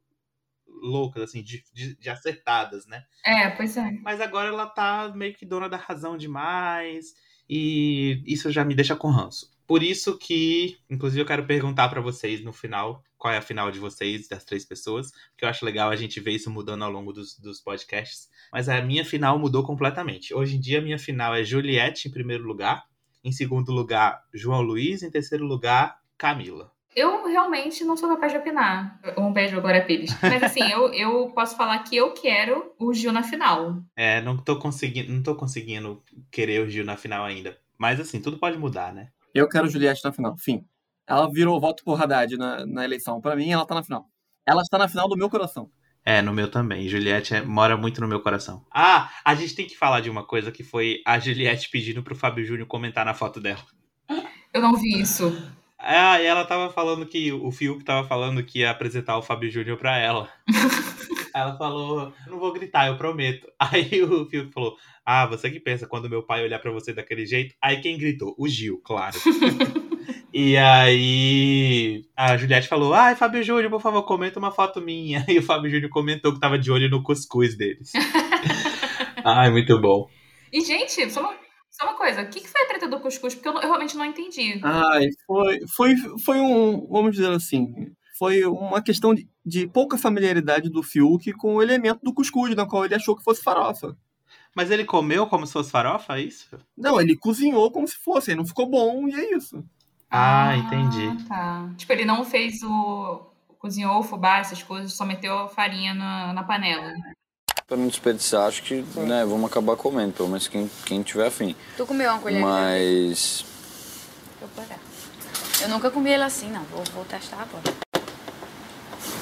loucas, 0.82 1.24
assim, 1.24 1.44
de, 1.44 1.64
de, 1.74 1.96
de 1.96 2.10
acertadas, 2.10 2.86
né? 2.88 3.04
É, 3.26 3.50
pois 3.52 3.78
é. 3.78 3.92
Mas 4.04 4.20
agora 4.20 4.50
ela 4.50 4.66
tá 4.66 5.12
meio 5.16 5.34
que 5.34 5.46
dona 5.46 5.70
da 5.70 5.78
razão 5.78 6.18
demais. 6.18 7.14
E 7.48 8.24
isso 8.26 8.52
já 8.52 8.66
me 8.66 8.74
deixa 8.74 8.96
com 8.96 9.10
ranço. 9.10 9.52
Por 9.68 9.84
isso 9.84 10.18
que, 10.18 10.78
inclusive, 10.90 11.22
eu 11.22 11.26
quero 11.26 11.46
perguntar 11.46 11.88
pra 11.88 12.02
vocês 12.02 12.44
no 12.44 12.52
final 12.52 13.04
qual 13.18 13.34
é 13.34 13.38
a 13.38 13.42
final 13.42 13.72
de 13.72 13.80
vocês, 13.80 14.28
das 14.28 14.44
três 14.44 14.66
pessoas, 14.66 15.12
porque 15.12 15.46
eu 15.46 15.50
acho 15.50 15.64
legal 15.64 15.90
a 15.90 15.96
gente 15.96 16.20
ver 16.20 16.32
isso 16.32 16.50
mudando 16.50 16.84
ao 16.84 16.92
longo 16.92 17.14
dos, 17.14 17.38
dos 17.38 17.62
podcasts. 17.62 18.28
Mas 18.52 18.68
a 18.68 18.82
minha 18.82 19.06
final 19.06 19.38
mudou 19.38 19.64
completamente. 19.64 20.34
Hoje 20.34 20.58
em 20.58 20.60
dia, 20.60 20.80
a 20.80 20.82
minha 20.82 20.98
final 20.98 21.36
é 21.36 21.44
Juliette 21.44 22.08
em 22.08 22.12
primeiro 22.12 22.44
lugar, 22.44 22.84
em 23.24 23.32
segundo 23.32 23.72
lugar, 23.72 24.24
João 24.34 24.62
Luiz, 24.62 25.04
em 25.04 25.12
terceiro 25.12 25.46
lugar, 25.46 26.00
Camila. 26.18 26.72
Eu 26.96 27.26
realmente 27.28 27.84
não 27.84 27.96
sou 27.96 28.10
capaz 28.10 28.32
de 28.32 28.38
opinar. 28.38 29.00
Um 29.18 29.32
beijo 29.32 29.58
agora, 29.58 29.82
Pires. 29.82 30.16
Mas 30.22 30.44
assim, 30.44 30.64
eu, 30.70 30.94
eu 30.94 31.30
posso 31.30 31.56
falar 31.56 31.80
que 31.80 31.96
eu 31.96 32.14
quero 32.14 32.74
o 32.78 32.94
Gil 32.94 33.14
na 33.14 33.24
final. 33.24 33.82
É, 33.96 34.22
não 34.22 34.38
tô 34.38 34.58
conseguindo, 34.60 35.12
não 35.12 35.24
tô 35.24 35.36
conseguindo 35.36 36.04
querer 36.30 36.62
o 36.62 36.70
Gil 36.70 36.84
na 36.84 36.98
final 36.98 37.24
ainda. 37.24 37.58
Mas 37.78 38.00
assim, 38.00 38.22
tudo 38.22 38.38
pode 38.38 38.58
mudar, 38.58 38.94
né? 38.94 39.10
Eu 39.34 39.48
quero 39.48 39.70
Juliette 39.70 40.04
na 40.04 40.12
final. 40.12 40.36
Fim. 40.38 40.66
Ela 41.08 41.32
virou 41.32 41.60
voto 41.60 41.84
por 41.84 42.02
Haddad 42.02 42.38
na, 42.38 42.66
na 42.66 42.84
eleição. 42.84 43.22
Para 43.22 43.36
mim, 43.36 43.52
ela 43.52 43.66
tá 43.66 43.76
na 43.76 43.84
final. 43.84 44.06
Ela 44.46 44.62
está 44.62 44.78
na 44.78 44.88
final 44.88 45.08
do 45.08 45.18
meu 45.18 45.30
coração. 45.30 45.70
É, 46.04 46.22
no 46.22 46.34
meu 46.34 46.50
também. 46.50 46.88
Juliette 46.88 47.36
é- 47.36 47.42
mora 47.42 47.78
muito 47.78 48.02
no 48.02 48.08
meu 48.08 48.20
coração. 48.20 48.66
Ah, 48.72 49.10
a 49.24 49.36
gente 49.36 49.56
tem 49.56 49.68
que 49.68 49.78
falar 49.78 50.02
de 50.02 50.10
uma 50.10 50.26
coisa 50.26 50.52
que 50.52 50.64
foi 50.64 51.02
a 51.06 51.20
Juliette 51.20 51.70
pedindo 51.70 52.04
pro 52.04 52.16
Fábio 52.16 52.44
Júnior 52.44 52.68
comentar 52.68 53.06
na 53.06 53.14
foto 53.14 53.40
dela. 53.40 53.62
Eu 54.54 54.62
não 54.62 54.76
vi 54.76 55.00
isso. 55.00 55.32
Ah, 55.84 56.22
e 56.22 56.26
ela 56.26 56.46
tava 56.46 56.72
falando 56.72 57.08
que 57.08 57.32
o 57.32 57.52
Fiuk 57.52 57.84
tava 57.84 58.08
falando 58.08 58.44
que 58.44 58.60
ia 58.60 58.70
apresentar 58.70 59.18
o 59.18 59.22
Fábio 59.24 59.50
Júnior 59.50 59.78
pra 59.78 59.98
ela. 59.98 60.30
Ela 61.34 61.58
falou, 61.58 62.14
não 62.28 62.38
vou 62.38 62.52
gritar, 62.52 62.88
eu 62.88 62.98
prometo. 62.98 63.48
Aí 63.58 64.04
o 64.04 64.26
Fiuk 64.30 64.52
falou, 64.52 64.76
ah, 65.06 65.26
você 65.26 65.50
que 65.50 65.62
pensa 65.62 65.88
quando 65.88 66.10
meu 66.10 66.22
pai 66.22 66.44
olhar 66.44 66.60
para 66.60 66.72
você 66.72 66.94
daquele 66.94 67.26
jeito? 67.26 67.56
Aí 67.62 67.80
quem 67.80 67.98
gritou? 67.98 68.36
O 68.38 68.50
Gil, 68.50 68.82
claro. 68.84 69.18
e 70.34 70.58
aí 70.58 72.04
a 72.18 72.36
Juliette 72.36 72.68
falou, 72.68 72.94
ai, 72.94 73.16
Fábio 73.16 73.42
Júnior, 73.44 73.72
por 73.72 73.82
favor, 73.82 74.04
comenta 74.04 74.40
uma 74.40 74.52
foto 74.52 74.82
minha. 74.82 75.26
E 75.28 75.40
o 75.40 75.44
Fábio 75.44 75.72
Júnior 75.72 75.90
comentou 75.90 76.34
que 76.34 76.40
tava 76.40 76.60
de 76.60 76.70
olho 76.70 76.90
no 76.90 77.02
cuscuz 77.02 77.56
deles. 77.56 77.94
ai, 79.24 79.50
muito 79.50 79.80
bom. 79.80 80.10
E, 80.52 80.60
gente, 80.62 81.10
só 81.10 81.22
uma, 81.22 81.34
só 81.82 81.88
uma 81.88 81.98
coisa, 81.98 82.22
o 82.22 82.28
que, 82.28 82.42
que 82.42 82.48
foi 82.48 82.62
a 82.62 82.68
treta 82.68 82.88
do 82.88 83.00
cuscuz? 83.00 83.34
Porque 83.34 83.50
eu, 83.50 83.54
eu 83.54 83.62
realmente 83.62 83.98
não 83.98 84.06
entendi. 84.06 84.60
Ai, 84.64 85.08
foi, 85.26 85.60
foi, 85.68 85.96
foi 86.20 86.40
um, 86.40 86.88
vamos 86.88 87.16
dizer 87.16 87.32
assim, 87.32 87.92
foi 88.20 88.46
uma 88.46 88.82
questão 88.82 89.16
de, 89.16 89.28
de, 89.44 89.68
pouca 89.68 89.98
familiaridade 89.98 90.70
do 90.70 90.84
Fiuk 90.84 91.34
com 91.34 91.56
o 91.56 91.62
elemento 91.62 92.02
do 92.04 92.14
cuscuz, 92.14 92.56
na 92.56 92.68
qual 92.68 92.86
ele 92.86 92.94
achou 92.94 93.16
que 93.16 93.24
fosse 93.24 93.42
farofa. 93.42 93.98
Mas 94.56 94.70
ele 94.70 94.86
comeu 94.86 95.26
como 95.28 95.48
se 95.48 95.54
fosse 95.54 95.72
farofa, 95.72 96.18
é 96.18 96.22
isso? 96.22 96.50
Não, 96.78 97.02
ele 97.02 97.16
cozinhou 97.16 97.72
como 97.72 97.88
se 97.88 97.98
fosse, 97.98 98.36
não 98.36 98.46
ficou 98.46 98.70
bom 98.70 99.08
e 99.08 99.16
é 99.16 99.36
isso. 99.36 99.64
Ah, 100.10 100.56
entendi. 100.58 101.08
Ah, 101.08 101.28
tá. 101.28 101.74
Tipo, 101.78 101.94
ele 101.94 102.06
não 102.06 102.24
fez 102.24 102.62
o. 102.62 103.22
cozinhou 103.58 104.00
o 104.00 104.04
fubá, 104.04 104.40
essas 104.40 104.62
coisas, 104.62 104.94
só 104.94 105.06
meteu 105.06 105.38
a 105.40 105.48
farinha 105.48 105.94
na, 105.94 106.34
na 106.34 106.44
panela. 106.44 106.94
Pra 107.72 107.78
não 107.78 107.88
desperdiçar, 107.88 108.48
acho 108.50 108.64
que, 108.64 108.84
né, 108.98 109.24
vamos 109.24 109.50
acabar 109.50 109.78
comendo, 109.78 110.12
pelo 110.12 110.28
menos 110.28 110.46
quem, 110.46 110.70
quem 110.86 111.02
tiver 111.02 111.28
afim. 111.28 111.56
Tu 111.78 111.86
comeu 111.86 112.12
uma 112.12 112.20
colher? 112.20 112.42
Mas. 112.42 113.46
Eu, 114.42 114.50
pagar. 114.50 114.78
eu 115.62 115.70
nunca 115.70 115.90
comi 115.90 116.10
ele 116.10 116.22
assim, 116.22 116.52
não. 116.52 116.66
Vou, 116.66 116.84
vou 116.94 117.06
testar 117.06 117.44
agora. 117.44 117.64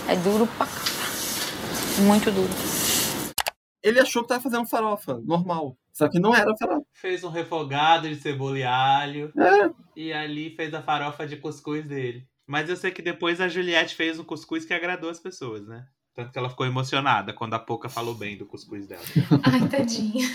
É 0.08 0.16
duro 0.16 0.48
pra. 0.58 0.66
Muito 2.02 2.32
duro. 2.32 2.50
Ele 3.84 4.00
achou 4.00 4.24
que 4.24 4.30
tava 4.30 4.42
fazendo 4.42 4.66
farofa, 4.66 5.22
normal. 5.24 5.78
Só 5.94 6.10
que 6.10 6.20
não 6.20 6.34
era 6.34 6.52
farofa. 6.58 6.88
Fez 6.92 7.24
um 7.24 7.30
refogado 7.30 8.10
de 8.10 8.16
cebola 8.16 8.58
e 8.58 8.64
alho. 8.64 9.32
É. 9.38 9.70
E 9.96 10.12
ali 10.12 10.56
fez 10.56 10.74
a 10.74 10.82
farofa 10.82 11.28
de 11.28 11.38
cuscuz 11.38 11.88
dele. 11.88 12.28
Mas 12.48 12.68
eu 12.68 12.76
sei 12.76 12.90
que 12.90 13.04
depois 13.04 13.40
a 13.40 13.48
Juliette 13.48 13.94
fez 13.94 14.18
um 14.18 14.24
cuscuz 14.24 14.66
que 14.66 14.74
agradou 14.74 15.12
as 15.12 15.20
pessoas, 15.20 15.68
né? 15.68 15.86
Tanto 16.20 16.34
que 16.34 16.38
ela 16.38 16.50
ficou 16.50 16.66
emocionada 16.66 17.32
quando 17.32 17.54
a 17.54 17.60
Poca 17.60 17.88
falou 17.88 18.14
bem 18.14 18.36
do 18.36 18.46
cuscuz 18.46 18.86
dela. 18.86 19.02
Ai, 19.42 19.70
tadinha. 19.70 20.28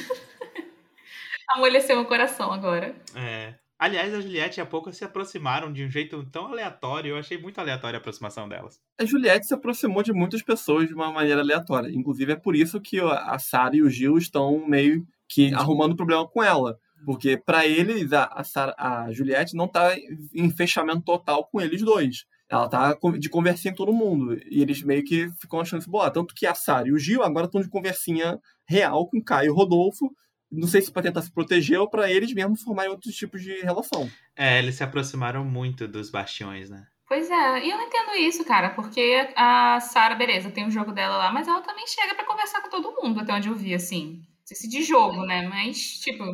Amoleceu 1.50 1.94
meu 1.96 2.06
coração 2.06 2.50
agora. 2.50 2.96
É. 3.14 3.52
Aliás, 3.78 4.14
a 4.14 4.20
Juliette 4.22 4.58
e 4.58 4.62
a 4.62 4.66
Poca 4.66 4.90
se 4.92 5.04
aproximaram 5.04 5.70
de 5.70 5.84
um 5.84 5.90
jeito 5.90 6.24
tão 6.32 6.46
aleatório. 6.46 7.10
Eu 7.10 7.18
achei 7.18 7.36
muito 7.36 7.58
aleatória 7.58 7.98
a 7.98 8.00
aproximação 8.00 8.48
delas. 8.48 8.80
A 8.98 9.04
Juliette 9.04 9.46
se 9.46 9.52
aproximou 9.52 10.02
de 10.02 10.10
muitas 10.10 10.40
pessoas 10.40 10.88
de 10.88 10.94
uma 10.94 11.12
maneira 11.12 11.42
aleatória. 11.42 11.90
Inclusive, 11.90 12.32
é 12.32 12.36
por 12.36 12.56
isso 12.56 12.80
que 12.80 12.98
a 12.98 13.38
Sarah 13.38 13.76
e 13.76 13.82
o 13.82 13.90
Gil 13.90 14.16
estão 14.16 14.66
meio 14.66 15.06
que 15.28 15.52
arrumando 15.52 15.94
problema 15.94 16.26
com 16.26 16.42
ela. 16.42 16.78
Porque, 17.04 17.36
para 17.36 17.66
eles, 17.66 18.10
a, 18.14 18.24
a, 18.24 18.42
Sarah, 18.42 18.74
a 18.78 19.12
Juliette 19.12 19.54
não 19.54 19.68
tá 19.68 19.94
em 20.32 20.50
fechamento 20.50 21.02
total 21.02 21.44
com 21.44 21.60
eles 21.60 21.82
dois. 21.82 22.24
Ela 22.48 22.68
tá 22.68 22.96
de 23.18 23.28
conversinha 23.28 23.72
com 23.72 23.84
todo 23.84 23.92
mundo. 23.92 24.38
E 24.50 24.60
eles 24.60 24.82
meio 24.82 25.04
que 25.04 25.30
ficam 25.40 25.60
achando 25.60 25.80
isso 25.80 25.90
boa. 25.90 26.10
Tanto 26.10 26.34
que 26.34 26.46
a 26.46 26.54
Sarah 26.54 26.88
e 26.88 26.92
o 26.92 26.98
Gil 26.98 27.22
agora 27.22 27.46
estão 27.46 27.60
de 27.60 27.68
conversinha 27.68 28.38
real 28.68 29.08
com 29.08 29.22
Caio 29.22 29.50
e 29.50 29.54
Rodolfo. 29.54 30.10
Não 30.50 30.68
sei 30.68 30.82
se 30.82 30.92
para 30.92 31.02
tentar 31.02 31.22
se 31.22 31.32
proteger 31.32 31.80
ou 31.80 31.88
para 31.88 32.10
eles 32.10 32.32
mesmos 32.32 32.62
formarem 32.62 32.90
outros 32.90 33.14
tipos 33.14 33.42
de 33.42 33.60
relação. 33.62 34.08
É, 34.36 34.58
eles 34.58 34.76
se 34.76 34.84
aproximaram 34.84 35.44
muito 35.44 35.88
dos 35.88 36.10
bastiões, 36.10 36.70
né? 36.70 36.86
Pois 37.08 37.30
é, 37.30 37.64
e 37.66 37.70
eu 37.70 37.76
não 37.76 37.86
entendo 37.86 38.14
isso, 38.16 38.44
cara, 38.44 38.70
porque 38.70 39.28
a 39.36 39.78
Sarah, 39.80 40.14
beleza, 40.14 40.50
tem 40.50 40.66
o 40.66 40.70
jogo 40.70 40.90
dela 40.92 41.18
lá, 41.18 41.32
mas 41.32 41.46
ela 41.46 41.60
também 41.60 41.86
chega 41.86 42.14
para 42.14 42.24
conversar 42.24 42.62
com 42.62 42.70
todo 42.70 42.94
mundo, 43.02 43.20
até 43.20 43.34
onde 43.34 43.48
eu 43.48 43.54
vi, 43.54 43.74
assim. 43.74 44.22
Não 44.44 44.46
sei 44.46 44.56
se 44.56 44.68
de 44.68 44.82
jogo, 44.82 45.24
né? 45.24 45.46
Mas, 45.48 45.98
tipo. 46.00 46.24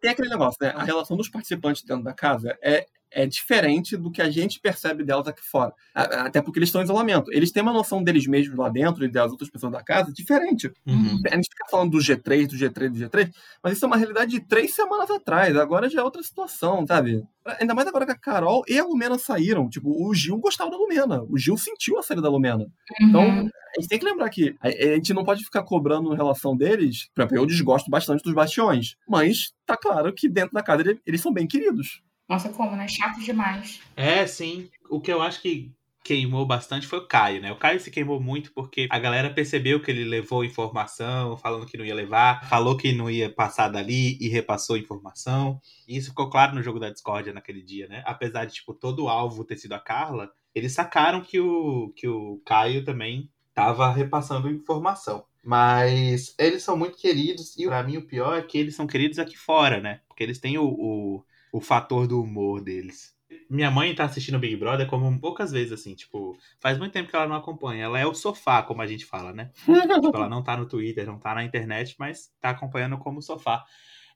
Tem 0.00 0.10
aquele 0.10 0.28
negócio, 0.28 0.58
né? 0.60 0.72
A 0.74 0.82
relação 0.82 1.16
dos 1.16 1.28
participantes 1.28 1.82
dentro 1.82 2.04
da 2.04 2.14
casa 2.14 2.56
é 2.62 2.86
é 3.10 3.26
diferente 3.26 3.96
do 3.96 4.10
que 4.10 4.20
a 4.20 4.30
gente 4.30 4.60
percebe 4.60 5.04
delas 5.04 5.26
aqui 5.26 5.42
fora. 5.42 5.72
Até 5.94 6.42
porque 6.42 6.58
eles 6.58 6.68
estão 6.68 6.80
em 6.80 6.84
isolamento. 6.84 7.32
Eles 7.32 7.50
têm 7.50 7.62
uma 7.62 7.72
noção 7.72 8.02
deles 8.02 8.26
mesmos 8.26 8.56
lá 8.56 8.68
dentro 8.68 9.04
e 9.04 9.08
das 9.08 9.30
outras 9.30 9.50
pessoas 9.50 9.72
da 9.72 9.82
casa 9.82 10.12
diferente. 10.12 10.70
Uhum. 10.86 11.20
A 11.26 11.34
gente 11.34 11.48
fica 11.48 11.66
falando 11.70 11.92
do 11.92 11.98
G3, 11.98 12.46
do 12.46 12.56
G3, 12.56 12.90
do 12.90 12.98
G3, 12.98 13.30
mas 13.62 13.74
isso 13.74 13.84
é 13.84 13.88
uma 13.88 13.96
realidade 13.96 14.30
de 14.30 14.40
três 14.40 14.74
semanas 14.74 15.10
atrás. 15.10 15.56
Agora 15.56 15.88
já 15.88 16.00
é 16.00 16.04
outra 16.04 16.22
situação, 16.22 16.86
sabe? 16.86 17.22
Ainda 17.60 17.74
mais 17.74 17.86
agora 17.86 18.04
que 18.04 18.12
a 18.12 18.18
Carol 18.18 18.62
e 18.68 18.78
a 18.78 18.84
Lumena 18.84 19.18
saíram. 19.18 19.68
Tipo, 19.68 19.90
o 19.90 20.14
Gil 20.14 20.38
gostava 20.38 20.70
da 20.70 20.76
Lumena. 20.76 21.22
O 21.28 21.38
Gil 21.38 21.56
sentiu 21.56 21.98
a 21.98 22.02
saída 22.02 22.22
da 22.22 22.28
Lumena. 22.28 22.64
Uhum. 23.00 23.08
Então, 23.08 23.22
a 23.22 23.80
gente 23.80 23.88
tem 23.88 23.98
que 23.98 24.04
lembrar 24.04 24.28
que 24.30 24.54
a, 24.60 24.70
gente 24.70 25.14
não 25.14 25.24
pode 25.24 25.44
ficar 25.44 25.62
cobrando 25.62 26.12
em 26.12 26.16
relação 26.16 26.56
deles. 26.56 27.08
Por 27.14 27.22
exemplo, 27.22 27.38
eu 27.38 27.46
desgosto 27.46 27.90
bastante 27.90 28.22
dos 28.22 28.34
bastiões. 28.34 28.96
Mas 29.08 29.52
tá 29.64 29.76
claro 29.76 30.12
que 30.12 30.28
dentro 30.28 30.52
da 30.52 30.62
casa 30.62 30.98
eles 31.06 31.20
são 31.20 31.32
bem 31.32 31.46
queridos. 31.46 32.02
Nossa, 32.28 32.48
como, 32.48 32.76
né? 32.76 32.88
Chato 32.88 33.20
demais. 33.20 33.80
É, 33.96 34.26
sim. 34.26 34.68
O 34.90 35.00
que 35.00 35.12
eu 35.12 35.22
acho 35.22 35.40
que 35.40 35.72
queimou 36.06 36.46
bastante 36.46 36.86
foi 36.86 37.00
o 37.00 37.06
Caio, 37.06 37.42
né? 37.42 37.50
O 37.50 37.56
Caio 37.56 37.80
se 37.80 37.90
queimou 37.90 38.20
muito 38.20 38.52
porque 38.52 38.86
a 38.90 38.98
galera 38.98 39.28
percebeu 39.28 39.82
que 39.82 39.90
ele 39.90 40.04
levou 40.04 40.44
informação, 40.44 41.36
falando 41.36 41.66
que 41.66 41.76
não 41.76 41.84
ia 41.84 41.94
levar, 41.94 42.48
falou 42.48 42.76
que 42.76 42.92
não 42.92 43.10
ia 43.10 43.28
passar 43.28 43.68
dali 43.68 44.16
e 44.20 44.28
repassou 44.28 44.76
informação. 44.76 45.60
E 45.88 45.96
isso 45.96 46.10
ficou 46.10 46.30
claro 46.30 46.54
no 46.54 46.62
jogo 46.62 46.78
da 46.78 46.90
discórdia 46.90 47.32
naquele 47.32 47.60
dia, 47.60 47.88
né? 47.88 48.02
Apesar 48.06 48.44
de, 48.44 48.54
tipo, 48.54 48.72
todo 48.72 49.04
o 49.04 49.08
alvo 49.08 49.44
ter 49.44 49.56
sido 49.56 49.72
a 49.72 49.80
Carla, 49.80 50.30
eles 50.54 50.72
sacaram 50.72 51.20
que 51.22 51.40
o, 51.40 51.92
que 51.96 52.06
o 52.06 52.40
Caio 52.46 52.84
também 52.84 53.28
tava 53.52 53.90
repassando 53.92 54.48
informação. 54.48 55.24
Mas 55.42 56.34
eles 56.38 56.62
são 56.62 56.76
muito 56.76 56.98
queridos 56.98 57.56
e 57.56 57.66
para 57.66 57.82
mim 57.82 57.96
o 57.96 58.06
pior 58.06 58.38
é 58.38 58.42
que 58.42 58.58
eles 58.58 58.74
são 58.74 58.86
queridos 58.86 59.18
aqui 59.18 59.36
fora, 59.36 59.80
né? 59.80 60.00
Porque 60.06 60.22
eles 60.22 60.38
têm 60.38 60.56
o, 60.56 60.66
o 60.66 61.24
o 61.56 61.60
fator 61.60 62.06
do 62.06 62.20
humor 62.20 62.60
deles. 62.60 63.16
Minha 63.48 63.70
mãe 63.70 63.94
tá 63.94 64.04
assistindo 64.04 64.38
Big 64.38 64.56
Brother 64.56 64.86
como 64.86 65.18
poucas 65.18 65.50
vezes, 65.50 65.72
assim, 65.72 65.94
tipo, 65.94 66.36
faz 66.60 66.76
muito 66.76 66.92
tempo 66.92 67.08
que 67.08 67.16
ela 67.16 67.26
não 67.26 67.36
acompanha. 67.36 67.84
Ela 67.84 67.98
é 67.98 68.06
o 68.06 68.14
sofá, 68.14 68.62
como 68.62 68.82
a 68.82 68.86
gente 68.86 69.06
fala, 69.06 69.32
né? 69.32 69.50
tipo, 69.64 70.14
ela 70.14 70.28
não 70.28 70.42
tá 70.42 70.54
no 70.54 70.66
Twitter, 70.66 71.06
não 71.06 71.18
tá 71.18 71.34
na 71.34 71.44
internet, 71.44 71.96
mas 71.98 72.30
tá 72.42 72.50
acompanhando 72.50 72.98
como 72.98 73.22
sofá. 73.22 73.64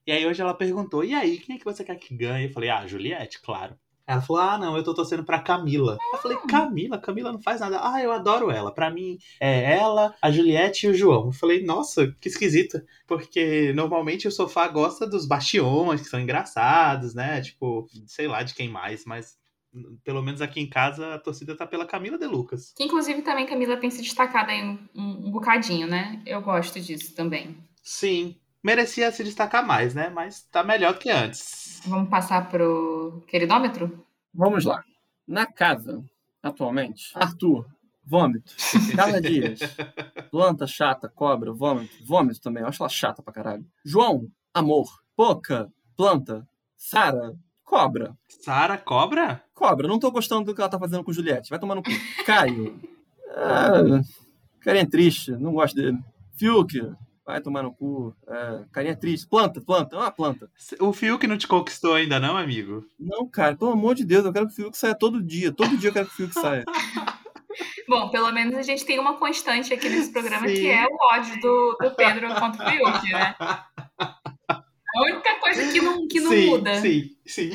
E 0.07 0.13
aí 0.13 0.27
hoje 0.27 0.43
ela 0.43 0.53
perguntou: 0.53 1.03
e 1.03 1.15
aí, 1.15 1.39
quem 1.39 1.57
é 1.57 1.59
que 1.59 1.65
você 1.65 1.83
quer 1.83 1.97
que 1.97 2.15
ganhe? 2.15 2.47
Eu 2.47 2.53
falei: 2.53 2.69
ah, 2.69 2.87
Juliette, 2.87 3.41
claro. 3.41 3.75
Ela 4.11 4.21
falou: 4.21 4.43
Ah, 4.43 4.59
não, 4.59 4.77
eu 4.77 4.83
tô 4.83 4.93
torcendo 4.93 5.25
pra 5.25 5.39
Camila. 5.39 5.97
Eu 6.13 6.19
falei: 6.19 6.37
Camila? 6.49 6.99
Camila 6.99 7.31
não 7.31 7.41
faz 7.41 7.61
nada. 7.61 7.79
Ah, 7.81 8.03
eu 8.03 8.11
adoro 8.11 8.51
ela. 8.51 8.75
Pra 8.75 8.91
mim 8.91 9.17
é 9.39 9.77
ela, 9.77 10.13
a 10.21 10.33
Juliette 10.33 10.87
e 10.87 10.91
o 10.91 10.95
João. 10.95 11.27
Eu 11.27 11.33
falei: 11.33 11.63
Nossa, 11.65 12.13
que 12.21 12.29
esquisita. 12.29 12.85
Porque 13.07 13.73
normalmente 13.73 14.27
o 14.27 14.33
sofá 14.33 14.67
gosta 14.67 15.07
dos 15.07 15.27
bastiões, 15.27 16.01
que 16.01 16.09
são 16.09 16.19
engraçados, 16.19 17.15
né? 17.15 17.41
Tipo, 17.41 17.87
sei 18.07 18.27
lá 18.27 18.43
de 18.43 18.53
quem 18.53 18.69
mais, 18.69 19.05
mas 19.05 19.39
pelo 20.03 20.21
menos 20.21 20.43
aqui 20.43 20.59
em 20.61 20.69
casa, 20.69 21.15
a 21.15 21.19
torcida 21.21 21.57
tá 21.57 21.65
pela 21.65 21.87
Camila 21.87 22.19
de 22.19 22.27
Lucas. 22.27 22.73
Que 22.77 22.83
inclusive 22.83 23.23
também 23.23 23.47
Camila 23.47 23.77
tem 23.77 23.91
se 23.91 24.03
destacado 24.03 24.51
aí 24.51 24.61
um, 24.65 24.77
um, 24.93 25.29
um, 25.29 25.31
bocadinho, 25.31 25.87
né? 25.87 26.21
Eu 26.27 26.43
gosto 26.43 26.81
disso 26.81 27.15
também. 27.15 27.57
Sim. 27.81 28.40
Merecia 28.63 29.11
se 29.11 29.25
destacar 29.25 29.67
mais, 29.67 29.95
né? 29.95 30.11
Mas 30.11 30.43
tá 30.43 30.63
melhor 30.63 30.99
que 30.99 31.11
antes. 31.11 31.81
Vamos 31.87 32.11
passar 32.11 32.49
pro 32.49 33.25
queridômetro? 33.27 34.05
Vamos 34.35 34.65
lá. 34.65 34.85
Na 35.27 35.47
casa, 35.47 36.05
atualmente, 36.43 37.11
Arthur, 37.15 37.67
vômito. 38.05 38.53
Carla 38.95 39.21
Dias, 39.21 39.61
planta 40.31 40.67
chata, 40.67 41.09
cobra, 41.09 41.53
vômito. 41.53 41.95
Vômito 42.05 42.41
também, 42.41 42.63
eu 42.63 42.69
acho 42.69 42.83
ela 42.83 42.91
chata 42.91 43.23
pra 43.23 43.33
caralho. 43.33 43.65
João, 43.85 44.27
amor. 44.53 45.01
Poca, 45.17 45.69
planta. 45.97 46.47
Sara, 46.77 47.35
cobra. 47.65 48.17
Sara, 48.43 48.77
cobra? 48.77 49.43
Cobra, 49.55 49.87
não 49.87 49.99
tô 49.99 50.11
gostando 50.11 50.45
do 50.47 50.55
que 50.55 50.61
ela 50.61 50.71
tá 50.71 50.79
fazendo 50.79 51.05
com 51.05 51.13
Juliette. 51.13 51.51
Vai 51.51 51.59
tomar 51.59 51.75
no 51.75 51.83
cu. 51.83 51.91
Caio. 52.25 52.81
Ah, 53.37 54.01
carinha 54.61 54.89
triste, 54.89 55.31
não 55.33 55.53
gosto 55.53 55.77
dele. 55.77 55.99
Fiuk, 56.37 56.93
vai 57.25 57.41
tomar 57.41 57.63
no 57.63 57.73
cu. 57.73 58.15
É, 58.27 58.65
carinha 58.73 58.97
triste. 58.97 59.29
Planta, 59.29 59.61
planta, 59.61 59.97
é 59.97 59.99
uma 59.99 60.11
planta. 60.11 60.51
O 60.81 60.93
Fiuk 60.93 61.27
não 61.27 61.39
te 61.39 61.47
conquistou 61.47 61.95
ainda, 61.95 62.19
não, 62.19 62.37
amigo? 62.37 62.85
Não, 62.99 63.29
cara, 63.29 63.57
pelo 63.57 63.73
amor 63.73 63.95
de 63.95 64.05
Deus, 64.05 64.25
eu 64.25 64.33
quero 64.33 64.47
que 64.47 64.53
o 64.53 64.57
Fiuk 64.57 64.77
saia 64.77 64.95
todo 64.95 65.23
dia. 65.23 65.53
Todo 65.53 65.77
dia 65.77 65.91
eu 65.91 65.93
quero 65.93 66.07
que 66.07 66.13
o 66.13 66.17
Fiuk 66.17 66.35
saia. 66.35 66.65
Bom, 67.89 68.09
pelo 68.11 68.31
menos 68.31 68.55
a 68.57 68.63
gente 68.63 68.85
tem 68.85 68.99
uma 68.99 69.17
constante 69.17 69.75
aqui 69.75 69.89
nesse 69.89 70.13
programa 70.13 70.47
Sim. 70.47 70.55
que 70.55 70.69
é 70.69 70.87
o 70.87 71.15
ódio 71.15 71.41
do, 71.41 71.77
do 71.81 71.91
Pedro 71.97 72.33
contra 72.35 72.65
o 72.65 72.71
Fiuk, 72.71 73.13
né? 73.13 73.35
A 74.97 75.03
única 75.03 75.41
coisa 75.41 75.73
que 75.73 75.81
não, 75.81 76.09
que 76.09 76.21
não 76.21 76.31
sim, 76.31 76.47
muda. 76.47 76.81
Sim, 76.81 77.17
sim. 77.27 77.51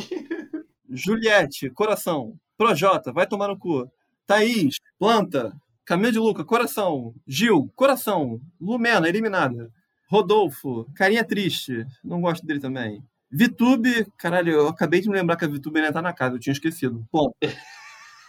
Juliette, 0.90 1.70
coração. 1.70 2.34
Projota, 2.58 3.12
vai 3.12 3.28
tomar 3.28 3.50
no 3.50 3.58
cu. 3.58 3.90
Thaís, 4.26 4.76
planta. 4.98 5.54
Camila 5.86 6.12
de 6.12 6.20
Luca, 6.20 6.44
coração. 6.44 7.14
Gil, 7.28 7.72
coração. 7.76 8.40
Lumena, 8.60 9.08
eliminada. 9.08 9.72
Rodolfo, 10.10 10.88
carinha 10.96 11.24
triste. 11.24 11.86
Não 12.04 12.22
gosto 12.22 12.46
dele 12.46 12.60
também. 12.60 13.04
Vitube, 13.32 14.06
caralho, 14.18 14.52
eu 14.54 14.68
acabei 14.68 15.02
de 15.02 15.10
me 15.10 15.16
lembrar 15.16 15.36
que 15.36 15.46
a 15.46 15.48
Vitube 15.48 15.80
ainda 15.80 15.92
tá 15.94 16.02
na 16.02 16.14
casa, 16.14 16.36
eu 16.36 16.40
tinha 16.40 16.54
esquecido. 16.54 17.06
Bom. 17.12 17.32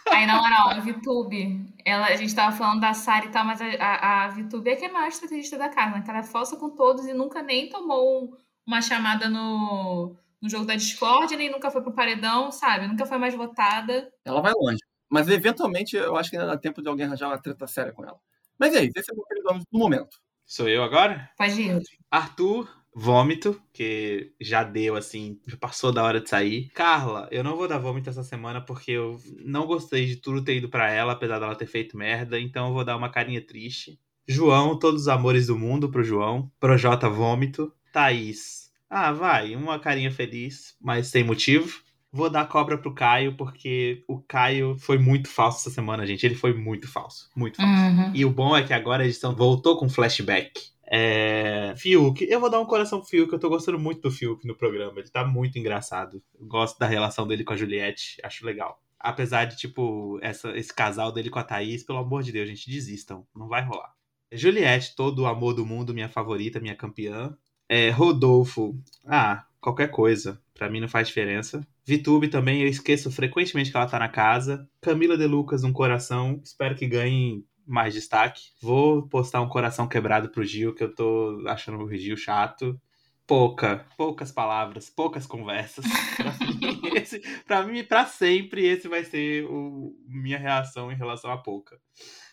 Aí, 0.09 0.25
na 0.25 0.37
moral, 0.41 0.69
a 0.69 0.79
VTube, 0.79 1.65
ela, 1.85 2.07
a 2.07 2.15
gente 2.15 2.33
tava 2.33 2.55
falando 2.55 2.79
da 2.79 2.93
Sari 2.93 3.27
e 3.27 3.29
tal, 3.29 3.43
mas 3.45 3.61
a, 3.61 3.65
a, 3.65 4.25
a 4.25 4.27
VTube 4.29 4.69
é 4.69 4.75
que 4.75 4.85
é 4.85 4.89
a 4.89 4.93
maior 4.93 5.07
estrategista 5.09 5.57
da 5.57 5.67
casa, 5.67 5.97
né? 5.97 6.01
Que 6.01 6.09
ela 6.09 6.19
é 6.19 6.23
falsa 6.23 6.55
com 6.55 6.69
todos 6.69 7.05
e 7.05 7.13
nunca 7.13 7.43
nem 7.43 7.67
tomou 7.67 8.23
um- 8.23 8.31
uma 8.65 8.81
chamada 8.81 9.27
no, 9.29 10.15
no 10.41 10.49
jogo 10.49 10.65
da 10.65 10.75
Discord, 10.75 11.35
nem 11.35 11.51
nunca 11.51 11.69
foi 11.69 11.81
pro 11.81 11.91
paredão, 11.93 12.51
sabe? 12.53 12.87
Nunca 12.87 13.05
foi 13.05 13.17
mais 13.17 13.35
votada. 13.35 14.09
Ela 14.23 14.41
vai 14.41 14.53
longe. 14.53 14.79
Mas 15.09 15.27
eventualmente 15.29 15.95
eu 15.95 16.15
acho 16.15 16.29
que 16.29 16.37
ainda 16.37 16.47
dá 16.49 16.57
tempo 16.57 16.81
de 16.81 16.89
alguém 16.89 17.05
arranjar 17.05 17.27
uma 17.27 17.41
treta 17.41 17.67
séria 17.67 17.91
com 17.91 18.03
ela. 18.03 18.19
Mas 18.59 18.73
é 18.73 18.83
isso, 18.83 18.93
esse 18.95 19.11
é 19.11 19.13
o 19.13 19.17
meu 19.17 19.25
querido 19.25 19.65
do 19.71 19.79
momento. 19.79 20.17
Sou 20.45 20.67
eu 20.67 20.83
agora? 20.83 21.29
Pode 21.37 21.61
ir. 21.61 21.81
Arthur, 22.09 22.69
vômito, 22.93 23.61
que 23.71 24.33
já 24.39 24.63
deu 24.63 24.95
assim, 24.95 25.39
já 25.45 25.57
passou 25.57 25.91
da 25.91 26.03
hora 26.03 26.21
de 26.21 26.29
sair. 26.29 26.69
Carla, 26.69 27.27
eu 27.31 27.43
não 27.43 27.55
vou 27.55 27.67
dar 27.67 27.77
vômito 27.77 28.09
essa 28.09 28.23
semana 28.23 28.61
porque 28.61 28.91
eu 28.91 29.19
não 29.45 29.67
gostei 29.67 30.05
de 30.05 30.15
tudo 30.15 30.43
ter 30.43 30.57
ido 30.57 30.69
pra 30.69 30.89
ela, 30.89 31.13
apesar 31.13 31.39
dela 31.39 31.55
ter 31.55 31.67
feito 31.67 31.97
merda, 31.97 32.39
então 32.39 32.67
eu 32.67 32.73
vou 32.73 32.83
dar 32.83 32.97
uma 32.97 33.11
carinha 33.11 33.45
triste. 33.45 33.99
João, 34.27 34.77
todos 34.77 35.03
os 35.03 35.07
amores 35.07 35.47
do 35.47 35.57
mundo 35.57 35.89
pro 35.89 36.03
João. 36.03 36.51
Projota, 36.59 37.09
vômito. 37.09 37.73
Thaís, 37.93 38.67
ah, 38.89 39.11
vai, 39.11 39.53
uma 39.53 39.79
carinha 39.79 40.11
feliz, 40.11 40.75
mas 40.79 41.07
sem 41.07 41.23
motivo. 41.23 41.81
Vou 42.17 42.31
dar 42.31 42.47
cobra 42.47 42.79
pro 42.79 42.95
Caio, 42.95 43.37
porque 43.37 44.03
o 44.07 44.19
Caio 44.19 44.75
foi 44.79 44.97
muito 44.97 45.29
falso 45.29 45.59
essa 45.59 45.69
semana, 45.69 46.03
gente. 46.03 46.25
Ele 46.25 46.33
foi 46.33 46.51
muito 46.51 46.87
falso. 46.87 47.29
Muito 47.35 47.57
falso. 47.57 47.71
Uhum. 47.71 48.11
E 48.11 48.25
o 48.25 48.31
bom 48.31 48.57
é 48.57 48.63
que 48.63 48.73
agora 48.73 49.03
a 49.03 49.05
edição 49.05 49.35
voltou 49.35 49.77
com 49.77 49.87
flashback. 49.87 50.71
É... 50.89 51.75
Fiuk, 51.77 52.25
eu 52.27 52.39
vou 52.39 52.49
dar 52.49 52.59
um 52.59 52.65
coração 52.65 52.99
pro 52.99 53.07
Fiuk, 53.07 53.31
eu 53.31 53.37
tô 53.37 53.49
gostando 53.49 53.77
muito 53.77 54.01
do 54.01 54.09
Fiuk 54.09 54.47
no 54.47 54.55
programa. 54.55 54.99
Ele 54.99 55.09
tá 55.09 55.23
muito 55.23 55.59
engraçado. 55.59 56.23
Eu 56.39 56.47
gosto 56.47 56.79
da 56.79 56.87
relação 56.87 57.27
dele 57.27 57.43
com 57.43 57.53
a 57.53 57.55
Juliette, 57.55 58.17
acho 58.23 58.43
legal. 58.43 58.81
Apesar 58.99 59.45
de, 59.45 59.55
tipo, 59.55 60.17
essa, 60.23 60.57
esse 60.57 60.73
casal 60.73 61.11
dele 61.11 61.29
com 61.29 61.37
a 61.37 61.43
Thaís, 61.43 61.83
pelo 61.83 61.99
amor 61.99 62.23
de 62.23 62.31
Deus, 62.31 62.49
gente, 62.49 62.67
desistam. 62.67 63.27
Não 63.35 63.47
vai 63.47 63.63
rolar. 63.63 63.93
Juliette, 64.31 64.95
todo 64.95 65.19
o 65.19 65.27
amor 65.27 65.53
do 65.53 65.63
mundo, 65.63 65.93
minha 65.93 66.09
favorita, 66.09 66.59
minha 66.59 66.75
campeã. 66.75 67.37
É, 67.69 67.91
Rodolfo, 67.91 68.75
ah, 69.05 69.45
qualquer 69.61 69.91
coisa. 69.91 70.41
Pra 70.55 70.67
mim 70.67 70.79
não 70.79 70.87
faz 70.87 71.09
diferença. 71.09 71.61
Vitube 71.87 72.27
também, 72.27 72.63
eu 72.63 72.67
esqueço 72.67 73.09
frequentemente 73.09 73.71
que 73.71 73.77
ela 73.77 73.87
tá 73.87 73.97
na 73.97 74.09
casa. 74.09 74.69
Camila 74.81 75.17
De 75.17 75.25
Lucas, 75.25 75.63
um 75.63 75.71
coração. 75.71 76.41
Espero 76.43 76.75
que 76.75 76.85
ganhe 76.85 77.45
mais 77.65 77.93
destaque. 77.93 78.41
Vou 78.61 79.07
postar 79.07 79.39
um 79.39 79.47
coração 79.47 79.87
quebrado 79.87 80.27
pro 80.27 80.43
Gil, 80.43 80.75
que 80.75 80.83
eu 80.83 80.93
tô 80.93 81.41
achando 81.47 81.81
o 81.81 81.95
Gil 81.95 82.17
chato. 82.17 82.77
Pouca, 83.25 83.85
poucas 83.95 84.33
palavras, 84.33 84.89
poucas 84.89 85.25
conversas. 85.25 85.85
Pra 86.17 86.33
mim, 86.45 86.97
esse, 86.97 87.19
pra 87.45 87.63
mim, 87.63 87.83
pra 87.83 88.05
sempre, 88.05 88.65
esse 88.65 88.87
vai 88.87 89.05
ser 89.05 89.45
o 89.45 89.95
minha 90.07 90.37
reação 90.37 90.91
em 90.91 90.95
relação 90.95 91.31
a 91.31 91.37
pouca. 91.37 91.79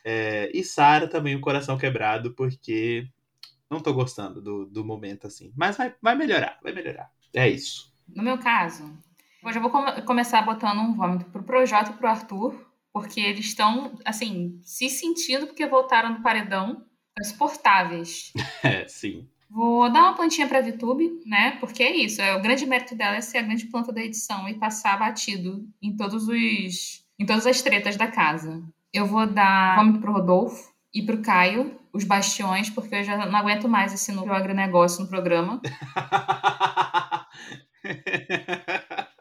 É, 0.05 0.51
e 0.53 0.65
Sara 0.65 1.07
também, 1.07 1.37
um 1.37 1.41
coração 1.41 1.79
quebrado, 1.79 2.35
porque 2.35 3.07
não 3.71 3.79
tô 3.79 3.93
gostando 3.93 4.43
do, 4.43 4.67
do 4.67 4.85
momento 4.85 5.29
assim. 5.29 5.53
Mas 5.57 5.77
vai, 5.77 5.95
vai 6.03 6.17
melhorar, 6.17 6.59
vai 6.63 6.73
melhorar. 6.73 7.09
É 7.33 7.49
isso. 7.49 7.93
No 8.09 8.23
meu 8.23 8.39
caso, 8.39 8.97
eu 9.45 9.53
já 9.53 9.61
vou 9.61 9.71
come- 9.71 10.03
começar 10.03 10.43
botando 10.43 10.79
um 10.79 10.95
vômito 10.95 11.25
pro 11.27 11.43
Projota 11.43 11.91
e 11.91 11.95
pro 11.95 12.09
Arthur, 12.09 12.55
porque 12.93 13.21
eles 13.21 13.47
estão, 13.47 13.99
assim, 14.05 14.59
se 14.63 14.89
sentindo 14.89 15.47
porque 15.47 15.67
voltaram 15.67 16.15
do 16.15 16.23
paredão. 16.23 16.83
Insuportáveis. 17.21 18.33
É, 18.63 18.87
sim. 18.89 19.29
Vou 19.51 19.89
dar 19.93 20.01
uma 20.03 20.15
plantinha 20.15 20.49
pra 20.49 20.61
VTube, 20.61 21.21
né? 21.27 21.53
Porque 21.61 21.83
é 21.83 21.95
isso. 21.97 22.21
É, 22.21 22.35
o 22.35 22.41
grande 22.43 22.67
mérito 22.67 22.97
dela 22.97 23.15
é 23.17 23.21
ser 23.21 23.39
a 23.39 23.43
grande 23.43 23.67
planta 23.67 23.93
da 23.93 24.01
edição 24.03 24.49
e 24.49 24.55
passar 24.55 24.99
batido 24.99 25.65
em 25.81 25.95
todos 25.97 26.27
os. 26.27 27.05
em 27.19 27.25
todas 27.27 27.47
as 27.47 27.63
tretas 27.63 27.97
da 27.97 28.09
casa. 28.09 28.63
Eu 28.93 29.07
vou 29.07 29.27
dar 29.27 29.77
vômito 29.77 30.01
pro 30.01 30.13
Rodolfo 30.13 30.73
e 30.93 31.03
pro 31.03 31.21
Caio, 31.23 31.79
os 31.93 32.03
bastiões, 32.05 32.69
porque 32.71 32.95
eu 32.97 33.05
já 33.05 33.17
não 33.27 33.39
aguento 33.39 33.69
mais 33.69 33.93
esse 33.93 34.11
novo 34.11 34.33
agronegócio 34.33 35.03
no 35.03 35.09
programa. 35.09 35.61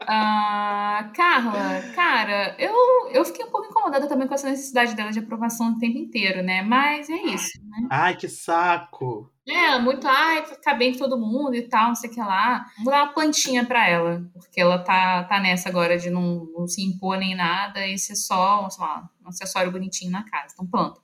Ah, 0.06 1.10
Carla, 1.14 1.82
cara, 1.94 2.54
eu, 2.58 2.72
eu 3.10 3.24
fiquei 3.24 3.44
um 3.44 3.50
pouco 3.50 3.68
incomodada 3.68 4.06
também 4.06 4.26
com 4.26 4.34
essa 4.34 4.48
necessidade 4.48 4.94
dela 4.94 5.10
de 5.10 5.18
aprovação 5.18 5.72
o 5.72 5.78
tempo 5.78 5.98
inteiro, 5.98 6.42
né? 6.42 6.62
Mas 6.62 7.08
é 7.08 7.16
isso. 7.16 7.58
Ai, 7.90 8.16
que 8.16 8.28
saco! 8.28 9.30
É, 9.46 9.78
muito, 9.78 10.08
ai, 10.08 10.44
ficar 10.46 10.74
bem 10.74 10.92
com 10.92 10.98
todo 11.00 11.18
mundo 11.18 11.54
e 11.54 11.68
tal, 11.68 11.88
não 11.88 11.94
sei 11.94 12.08
o 12.08 12.12
que 12.12 12.20
lá. 12.20 12.64
Vou 12.82 12.90
dar 12.90 13.04
uma 13.04 13.12
plantinha 13.12 13.64
pra 13.64 13.86
ela, 13.86 14.24
porque 14.32 14.60
ela 14.60 14.78
tá, 14.78 15.24
tá 15.24 15.38
nessa 15.38 15.68
agora 15.68 15.98
de 15.98 16.08
não, 16.08 16.46
não 16.56 16.66
se 16.66 16.82
impor 16.82 17.18
nem 17.18 17.34
nada 17.34 17.86
e 17.86 17.98
ser 17.98 18.16
só, 18.16 18.68
sei 18.70 18.84
lá, 18.84 19.08
um 19.22 19.28
acessório 19.28 19.70
bonitinho 19.70 20.10
na 20.10 20.22
casa. 20.24 20.54
Então, 20.54 20.66
planta. 20.66 20.98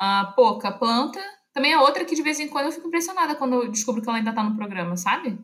Ah, 0.00 0.32
pouca, 0.34 0.72
planta. 0.72 1.20
Também 1.52 1.72
é 1.72 1.78
outra 1.78 2.04
que 2.04 2.16
de 2.16 2.22
vez 2.22 2.40
em 2.40 2.48
quando 2.48 2.66
eu 2.66 2.72
fico 2.72 2.88
impressionada 2.88 3.36
quando 3.36 3.54
eu 3.54 3.70
descubro 3.70 4.02
que 4.02 4.08
ela 4.08 4.18
ainda 4.18 4.32
tá 4.32 4.42
no 4.42 4.56
programa, 4.56 4.96
sabe? 4.96 5.38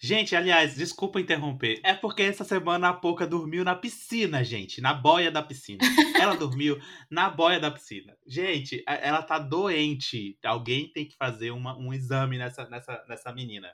Gente, 0.00 0.34
aliás, 0.36 0.74
desculpa 0.74 1.20
interromper. 1.20 1.80
É 1.82 1.94
porque 1.94 2.22
essa 2.22 2.44
semana 2.44 2.88
a 2.88 2.92
Poca 2.92 3.26
dormiu 3.26 3.64
na 3.64 3.74
piscina, 3.74 4.42
gente. 4.44 4.80
Na 4.80 4.92
boia 4.94 5.30
da 5.30 5.42
piscina. 5.42 5.80
Ela 6.18 6.34
dormiu 6.36 6.78
na 7.10 7.28
boia 7.30 7.58
da 7.60 7.70
piscina. 7.70 8.16
Gente, 8.26 8.82
ela 8.86 9.22
tá 9.22 9.38
doente. 9.38 10.38
Alguém 10.44 10.88
tem 10.92 11.06
que 11.06 11.16
fazer 11.16 11.50
uma- 11.50 11.76
um 11.78 11.92
exame 11.92 12.38
nessa, 12.38 12.68
nessa, 12.68 13.04
nessa 13.08 13.32
menina. 13.32 13.70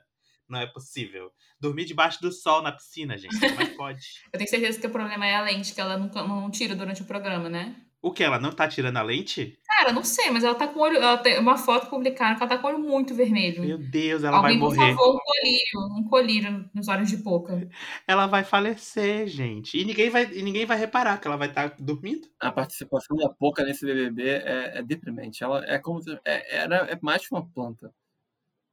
Não 0.47 0.59
é 0.59 0.67
possível. 0.67 1.31
Dormir 1.59 1.85
debaixo 1.85 2.21
do 2.21 2.31
sol 2.31 2.61
na 2.61 2.71
piscina, 2.71 3.17
gente. 3.17 3.39
Como 3.39 3.61
é 3.61 3.65
pode? 3.67 4.05
Eu 4.33 4.37
tenho 4.37 4.49
certeza 4.49 4.79
que 4.81 4.87
o 4.87 4.91
problema 4.91 5.25
é 5.25 5.35
a 5.35 5.41
lente, 5.41 5.73
que 5.73 5.79
ela 5.79 5.97
nunca, 5.97 6.21
não 6.23 6.51
tira 6.51 6.75
durante 6.75 7.01
o 7.01 7.05
programa, 7.05 7.47
né? 7.49 7.75
O 8.01 8.11
que? 8.11 8.23
Ela 8.23 8.39
não 8.39 8.51
tá 8.51 8.67
tirando 8.67 8.97
a 8.97 9.03
lente? 9.03 9.59
Cara, 9.67 9.93
não 9.93 10.03
sei, 10.03 10.31
mas 10.31 10.43
ela 10.43 10.55
tá 10.55 10.67
com 10.67 10.79
o 10.79 10.81
olho. 10.81 10.97
Ela 10.97 11.17
tem 11.17 11.37
uma 11.37 11.55
foto 11.55 11.87
publicada 11.87 12.35
que 12.35 12.41
ela 12.41 12.49
tá 12.49 12.57
com 12.57 12.67
o 12.67 12.71
olho 12.71 12.79
muito 12.79 13.13
vermelho. 13.13 13.63
Meu 13.63 13.77
Deus, 13.77 14.23
ela 14.23 14.37
Alguém, 14.37 14.59
vai 14.59 14.69
por 14.69 14.75
morrer. 14.75 14.95
favor, 14.95 15.15
um 15.15 15.19
colírio, 15.19 15.99
um 15.99 16.03
colírio 16.09 16.69
nos 16.73 16.87
olhos 16.87 17.09
de 17.09 17.17
pouca. 17.17 17.69
Ela 18.07 18.25
vai 18.25 18.43
falecer, 18.43 19.27
gente. 19.27 19.77
E 19.77 19.85
ninguém 19.85 20.09
vai, 20.09 20.31
e 20.33 20.41
ninguém 20.41 20.65
vai 20.65 20.77
reparar 20.77 21.19
que 21.19 21.27
ela 21.27 21.37
vai 21.37 21.47
estar 21.47 21.75
dormindo. 21.79 22.27
A 22.39 22.51
participação 22.51 23.15
da 23.15 23.29
Poca 23.29 23.63
nesse 23.63 23.85
BBB 23.85 24.23
é, 24.23 24.79
é 24.79 24.83
deprimente. 24.83 25.43
Ela 25.43 25.63
é 25.65 25.77
como 25.77 26.01
se, 26.01 26.11
é, 26.25 26.57
era, 26.57 26.77
é 26.91 26.97
mais 27.01 27.27
que 27.27 27.33
uma 27.33 27.45
planta. 27.45 27.93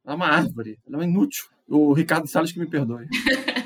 Ela 0.03 0.13
é 0.13 0.15
uma 0.15 0.27
árvore. 0.27 0.79
Ela 0.87 1.03
é 1.03 1.05
inútil. 1.05 1.45
O 1.67 1.93
Ricardo 1.93 2.27
Salles 2.27 2.51
que 2.51 2.59
me 2.59 2.67
perdoe. 2.67 3.07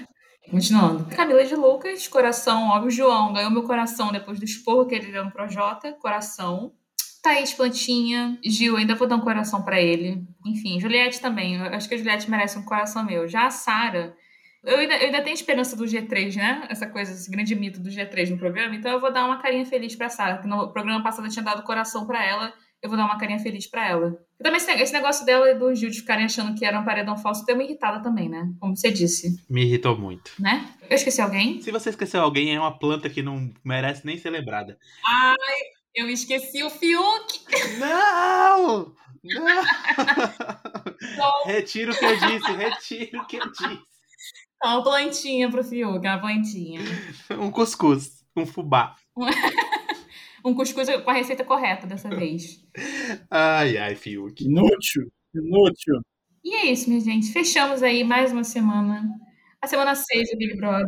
Continuando. 0.50 1.06
Camila 1.16 1.44
de 1.46 1.56
Lucas, 1.56 2.08
coração, 2.08 2.70
óbvio. 2.70 2.92
João 2.92 3.34
ganhou 3.34 3.52
meu 3.52 3.64
coração 3.64 4.12
depois 4.12 4.40
do 4.40 4.46
esporro 4.46 4.86
que 4.86 4.96
ele 4.96 5.12
deu 5.12 5.26
no 5.26 5.32
Projota, 5.32 5.94
coração. 5.94 6.74
Thaís 7.22 7.54
Plantinha, 7.54 8.38
Gil, 8.44 8.76
ainda 8.76 8.96
vou 8.96 9.08
dar 9.08 9.16
um 9.16 9.22
coração 9.22 9.64
pra 9.64 9.82
ele. 9.82 10.28
Enfim, 10.46 10.80
Juliette 10.80 11.22
também. 11.22 11.56
Eu 11.56 11.74
acho 11.74 11.88
que 11.88 11.96
a 11.96 11.98
Juliette 11.98 12.30
merece 12.30 12.60
um 12.60 12.66
coração 12.66 13.06
meu. 13.06 13.28
Já 13.30 13.46
a 13.46 13.50
Sara, 13.50 14.14
eu 14.64 14.78
ainda, 14.78 14.96
eu 14.96 15.06
ainda 15.06 15.22
tenho 15.22 15.34
esperança 15.34 15.76
do 15.76 15.86
G3, 15.86 16.36
né? 16.36 16.68
Essa 16.70 16.86
coisa, 16.86 17.14
esse 17.14 17.32
grande 17.32 17.56
mito 17.56 17.82
do 17.82 17.90
G3 17.90 18.30
no 18.30 18.38
programa. 18.38 18.76
Então 18.76 18.92
eu 18.92 19.00
vou 19.00 19.12
dar 19.12 19.26
uma 19.26 19.42
carinha 19.42 19.66
feliz 19.66 19.96
pra 19.96 20.10
Sara. 20.10 20.40
Que 20.40 20.48
no 20.48 20.72
programa 20.74 21.02
passado 21.02 21.26
eu 21.26 21.32
tinha 21.32 21.44
dado 21.44 21.64
coração 21.64 22.06
pra 22.06 22.26
ela. 22.26 22.54
Eu 22.84 22.90
vou 22.90 22.98
dar 22.98 23.06
uma 23.06 23.18
carinha 23.18 23.40
feliz 23.40 23.66
pra 23.66 23.88
ela. 23.88 24.20
E 24.38 24.44
também 24.44 24.58
esse, 24.58 24.70
esse 24.72 24.92
negócio 24.92 25.26
dela 25.26 25.50
e 25.50 25.56
do 25.58 25.74
Gil 25.74 25.90
de 25.90 26.02
ficarem 26.02 26.26
achando 26.26 26.54
que 26.54 26.66
era 26.66 26.78
um 26.78 26.84
paredão 26.84 27.18
falso 27.18 27.46
deu 27.46 27.56
uma 27.56 27.64
irritada 27.64 28.04
também, 28.04 28.28
né? 28.28 28.52
Como 28.60 28.76
você 28.76 28.92
disse, 28.92 29.42
Me 29.50 29.64
irritou 29.64 29.98
muito. 29.98 30.32
né? 30.38 30.70
Eu 30.90 30.96
esqueci 30.96 31.22
alguém? 31.22 31.62
Se 31.62 31.72
você 31.72 31.92
esqueceu 31.92 32.22
alguém, 32.22 32.54
é 32.54 32.60
uma 32.60 32.78
planta 32.78 33.10
que 33.10 33.22
não 33.24 33.50
merece 33.64 34.06
nem 34.06 34.18
ser 34.18 34.32
lembrada. 34.32 34.78
Ai, 35.08 35.36
eu 35.96 36.10
esqueci 36.10 36.62
o 36.62 36.70
Fiuk. 36.70 37.46
Não! 37.80 38.94
Não! 39.24 39.64
Retiro 41.46 41.94
o 41.94 41.98
que 41.98 42.04
eu 42.06 42.20
disse, 42.20 42.52
retiro 42.52 43.22
o 43.22 43.26
que 43.26 43.38
eu 43.38 43.50
disse. 43.50 43.80
Uma 44.62 44.84
plantinha 44.84 45.50
pro 45.50 45.64
Fiuk, 45.64 46.06
uma 46.06 46.20
plantinha. 46.20 46.82
Um 47.40 47.50
cuscuz, 47.50 48.26
um 48.36 48.46
fubá. 48.46 48.96
Um 50.44 50.54
cuscuz 50.54 50.90
com 51.04 51.10
a 51.10 51.14
receita 51.14 51.44
correta 51.44 51.88
dessa 51.88 52.10
vez. 52.10 52.64
Ai, 53.30 53.78
ai, 53.78 53.96
Fiuk. 53.96 54.44
Inútil. 54.44 55.12
Inútil. 55.34 56.02
E 56.44 56.54
é 56.56 56.66
isso, 56.72 56.90
minha 56.90 57.00
gente. 57.02 57.32
Fechamos 57.32 57.82
aí 57.82 58.04
mais 58.04 58.32
uma 58.32 58.44
semana. 58.44 59.10
A 59.62 59.68
semana 59.68 59.96
6 59.96 60.32
do 60.32 60.38
Big 60.38 60.58
Brother. 60.58 60.88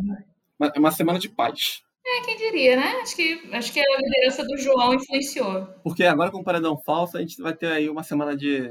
Uma- 0.58 0.72
É 0.74 0.78
uma 0.78 0.90
semana 0.90 1.18
de 1.18 1.28
paz. 1.30 1.80
É, 2.06 2.20
quem 2.24 2.36
diria, 2.36 2.76
né? 2.76 3.00
Acho 3.02 3.16
que, 3.16 3.40
acho 3.52 3.72
que 3.72 3.80
a 3.80 3.98
liderança 4.00 4.44
do 4.44 4.56
João 4.58 4.94
influenciou. 4.94 5.66
Porque 5.82 6.04
agora 6.04 6.30
com 6.30 6.38
o 6.38 6.44
paredão 6.44 6.76
falso, 6.84 7.16
a 7.16 7.20
gente 7.20 7.40
vai 7.42 7.52
ter 7.54 7.66
aí 7.66 7.88
uma 7.88 8.02
semana 8.04 8.36
de, 8.36 8.68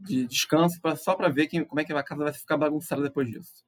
de 0.00 0.26
descanso 0.26 0.80
pra, 0.80 0.96
só 0.96 1.14
pra 1.14 1.28
ver 1.28 1.46
quem, 1.46 1.64
como 1.64 1.80
é 1.80 1.84
que 1.84 1.92
a 1.92 2.02
casa 2.02 2.24
vai 2.24 2.32
ficar 2.32 2.56
bagunçada 2.56 3.02
depois 3.02 3.28
disso. 3.30 3.62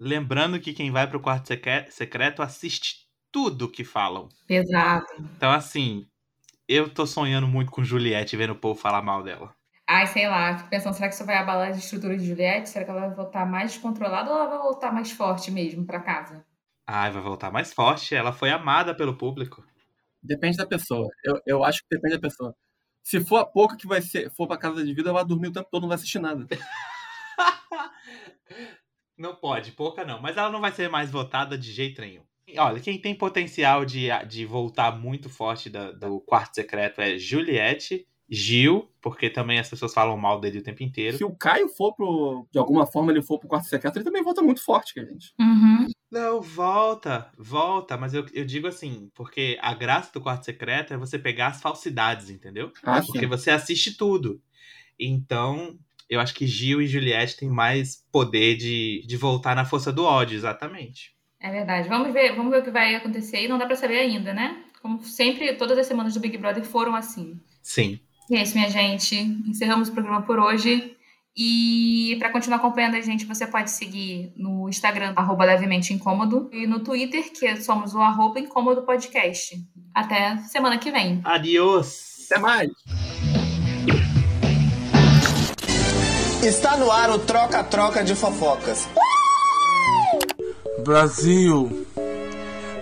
Lembrando 0.00 0.58
que 0.58 0.72
quem 0.72 0.90
vai 0.90 1.08
pro 1.08 1.20
quarto 1.20 1.48
seque- 1.48 1.90
secreto 1.90 2.42
assiste 2.42 3.06
tudo 3.32 3.70
que 3.70 3.84
falam. 3.84 4.28
Pesado. 4.46 5.06
Então, 5.36 5.50
assim, 5.50 6.06
eu 6.68 6.88
tô 6.92 7.06
sonhando 7.06 7.46
muito 7.46 7.70
com 7.70 7.84
Juliette 7.84 8.36
vendo 8.36 8.52
o 8.52 8.58
povo 8.58 8.78
falar 8.78 9.02
mal 9.02 9.22
dela. 9.22 9.54
Ai, 9.86 10.06
sei 10.06 10.28
lá, 10.28 10.56
fico 10.58 10.68
pensando, 10.68 10.94
será 10.94 11.08
que 11.08 11.14
isso 11.14 11.24
vai 11.24 11.36
abalar 11.36 11.70
as 11.70 11.78
estruturas 11.78 12.20
de 12.20 12.28
Juliette? 12.28 12.68
Será 12.68 12.84
que 12.84 12.90
ela 12.90 13.00
vai 13.06 13.14
voltar 13.14 13.46
mais 13.46 13.72
descontrolada 13.72 14.30
ou 14.30 14.36
ela 14.36 14.48
vai 14.48 14.58
voltar 14.58 14.92
mais 14.92 15.10
forte 15.10 15.50
mesmo 15.50 15.86
pra 15.86 16.00
casa? 16.00 16.44
Ai, 16.86 17.10
vai 17.10 17.22
voltar 17.22 17.50
mais 17.50 17.72
forte. 17.72 18.14
Ela 18.14 18.32
foi 18.32 18.50
amada 18.50 18.94
pelo 18.94 19.16
público. 19.16 19.64
Depende 20.22 20.56
da 20.58 20.66
pessoa. 20.66 21.08
Eu, 21.24 21.40
eu 21.46 21.64
acho 21.64 21.80
que 21.80 21.88
depende 21.90 22.16
da 22.16 22.20
pessoa. 22.20 22.54
Se 23.02 23.20
for 23.24 23.38
a 23.38 23.46
pouca 23.46 23.76
que 23.76 23.86
vai 23.86 24.02
ser, 24.02 24.30
for 24.34 24.46
pra 24.46 24.58
casa 24.58 24.84
de 24.84 24.92
vida, 24.92 25.08
ela 25.08 25.20
vai 25.20 25.28
dormir 25.28 25.48
o 25.48 25.52
tempo 25.52 25.68
todo, 25.70 25.82
não 25.82 25.88
vai 25.88 25.96
assistir 25.96 26.18
nada. 26.18 26.46
Não 29.18 29.34
pode, 29.34 29.72
pouca 29.72 30.04
não. 30.04 30.22
Mas 30.22 30.36
ela 30.36 30.48
não 30.48 30.60
vai 30.60 30.70
ser 30.70 30.88
mais 30.88 31.10
votada 31.10 31.58
de 31.58 31.72
jeito 31.72 32.00
nenhum. 32.00 32.22
Olha, 32.56 32.80
quem 32.80 32.98
tem 33.00 33.14
potencial 33.14 33.84
de, 33.84 34.08
de 34.28 34.44
voltar 34.46 34.98
muito 34.98 35.28
forte 35.28 35.68
da- 35.68 35.92
do 35.92 36.20
quarto 36.20 36.54
secreto 36.54 37.00
é 37.00 37.18
Juliette, 37.18 38.06
Gil, 38.30 38.90
porque 39.00 39.30
também 39.30 39.58
as 39.58 39.68
pessoas 39.70 39.92
falam 39.94 40.16
mal 40.16 40.38
dele 40.38 40.58
o 40.58 40.62
tempo 40.62 40.82
inteiro. 40.82 41.16
Se 41.16 41.24
o 41.24 41.34
Caio 41.34 41.68
for 41.68 41.94
pro. 41.94 42.46
De 42.52 42.58
alguma 42.58 42.86
forma 42.86 43.10
ele 43.10 43.22
for 43.22 43.38
pro 43.38 43.48
quarto 43.48 43.66
secreto, 43.68 43.96
ele 43.96 44.04
também 44.04 44.22
volta 44.22 44.42
muito 44.42 44.62
forte, 44.62 44.92
que 44.92 45.00
a 45.00 45.04
gente. 45.04 45.32
Uhum. 45.40 45.86
Não, 46.10 46.40
volta, 46.40 47.30
volta, 47.36 47.96
mas 47.96 48.14
eu, 48.14 48.24
eu 48.32 48.44
digo 48.44 48.66
assim, 48.66 49.10
porque 49.14 49.58
a 49.60 49.74
graça 49.74 50.10
do 50.12 50.20
quarto 50.20 50.44
secreto 50.44 50.92
é 50.92 50.96
você 50.96 51.18
pegar 51.18 51.48
as 51.48 51.60
falsidades, 51.60 52.30
entendeu? 52.30 52.72
Ah, 52.82 53.02
Porque 53.02 53.20
sim. 53.20 53.26
você 53.26 53.50
assiste 53.50 53.96
tudo. 53.96 54.40
Então, 54.98 55.78
eu 56.08 56.20
acho 56.20 56.34
que 56.34 56.46
Gil 56.46 56.80
e 56.82 56.86
Juliette 56.86 57.36
têm 57.36 57.48
mais 57.50 58.04
poder 58.10 58.56
de, 58.56 59.04
de 59.06 59.16
voltar 59.16 59.54
na 59.54 59.64
força 59.64 59.92
do 59.92 60.04
ódio, 60.04 60.36
exatamente. 60.36 61.14
É 61.40 61.50
verdade. 61.50 61.88
Vamos 61.88 62.12
ver, 62.12 62.34
vamos 62.34 62.50
ver 62.50 62.60
o 62.60 62.64
que 62.64 62.70
vai 62.70 62.94
acontecer 62.94 63.44
e 63.44 63.48
não 63.48 63.58
dá 63.58 63.66
pra 63.66 63.76
saber 63.76 63.98
ainda, 63.98 64.34
né? 64.34 64.56
Como 64.82 65.02
sempre, 65.02 65.52
todas 65.54 65.78
as 65.78 65.86
semanas 65.86 66.14
do 66.14 66.20
Big 66.20 66.36
Brother 66.36 66.64
foram 66.64 66.94
assim. 66.94 67.38
Sim. 67.62 68.00
E 68.30 68.36
é 68.36 68.42
isso, 68.42 68.56
minha 68.56 68.70
gente. 68.70 69.16
Encerramos 69.16 69.88
o 69.88 69.92
programa 69.92 70.22
por 70.22 70.38
hoje. 70.38 70.96
E 71.36 72.16
para 72.18 72.30
continuar 72.30 72.56
acompanhando 72.56 72.96
a 72.96 73.00
gente, 73.00 73.24
você 73.24 73.46
pode 73.46 73.70
seguir 73.70 74.32
no 74.36 74.68
Instagram, 74.68 75.12
arroba 75.14 75.44
levemente 75.44 75.94
incômodo, 75.94 76.50
e 76.52 76.66
no 76.66 76.80
Twitter, 76.80 77.32
que 77.32 77.56
somos 77.62 77.94
o 77.94 78.00
arroba 78.00 78.40
incômodo 78.40 78.82
podcast. 78.82 79.56
Até 79.94 80.36
semana 80.38 80.78
que 80.78 80.90
vem. 80.90 81.20
Adiós! 81.22 82.26
Até 82.28 82.40
mais! 82.40 82.70
Está 86.42 86.76
no 86.76 86.90
ar 86.90 87.10
o 87.10 87.20
troca-troca 87.20 88.02
de 88.02 88.16
fofocas. 88.16 88.88
Brasil, 90.88 91.86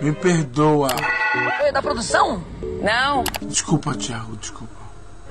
me 0.00 0.12
perdoa. 0.12 0.86
Oi, 1.64 1.72
da 1.72 1.82
produção? 1.82 2.40
Não. 2.80 3.24
Desculpa, 3.42 3.96
Thiago, 3.96 4.36
desculpa. 4.36 4.76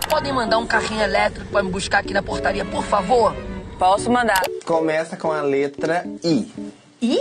Podem 0.09 0.33
mandar 0.33 0.57
um 0.57 0.67
carrinho 0.67 1.01
elétrico 1.01 1.49
pra 1.51 1.63
me 1.63 1.71
buscar 1.71 1.99
aqui 1.99 2.13
na 2.13 2.21
portaria, 2.21 2.65
por 2.65 2.83
favor? 2.83 3.33
Posso 3.79 4.11
mandar. 4.11 4.41
Começa 4.65 5.15
com 5.15 5.31
a 5.31 5.41
letra 5.41 6.05
I. 6.21 6.51
E? 7.01 7.17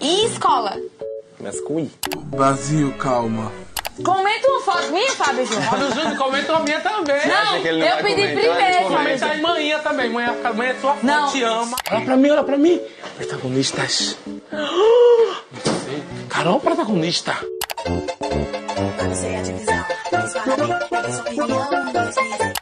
E 0.00 0.26
escola? 0.26 0.76
Começa 1.38 1.62
com 1.62 1.78
I. 1.78 1.88
Brasil, 2.24 2.92
calma. 2.98 3.52
Comenta 4.02 4.48
uma 4.50 4.60
foto 4.62 4.90
minha, 4.90 5.12
Fábio 5.12 5.44
Júnior. 5.46 5.64
Fábio 5.64 5.94
Júnior, 5.94 6.16
comenta 6.16 6.56
a 6.56 6.60
minha 6.60 6.80
também. 6.80 7.26
Não, 7.28 7.44
não 7.58 7.86
eu 7.86 7.92
vai 7.94 8.02
pedi 8.02 8.22
primeiro, 8.22 8.54
Fábio 8.54 8.82
Comenta 8.88 9.18
Júnior. 9.18 9.30
aí 9.34 9.40
manhã 9.42 9.78
também. 9.80 10.10
Manhã, 10.10 10.34
manhã 10.54 10.70
é 10.70 10.80
sua 10.80 10.94
fã, 10.94 11.06
Não. 11.06 11.28
te 11.30 11.42
ama. 11.42 11.76
Olha 11.90 12.04
pra 12.04 12.16
mim, 12.16 12.30
olha 12.30 12.42
pra 12.44 12.56
mim. 12.56 12.80
Protagonistas. 13.16 14.16
Carol, 16.28 16.58
protagonista. 16.60 17.36
Não 17.86 19.14
sei 19.14 19.36
a 19.36 19.42
divisão, 19.42 19.84
mas 20.10 20.32
para 20.32 20.56
mim, 20.56 20.72
é 20.72 21.12
sua 21.12 21.20
opinião, 21.22 21.46
dois, 21.92 22.14
três, 22.14 22.52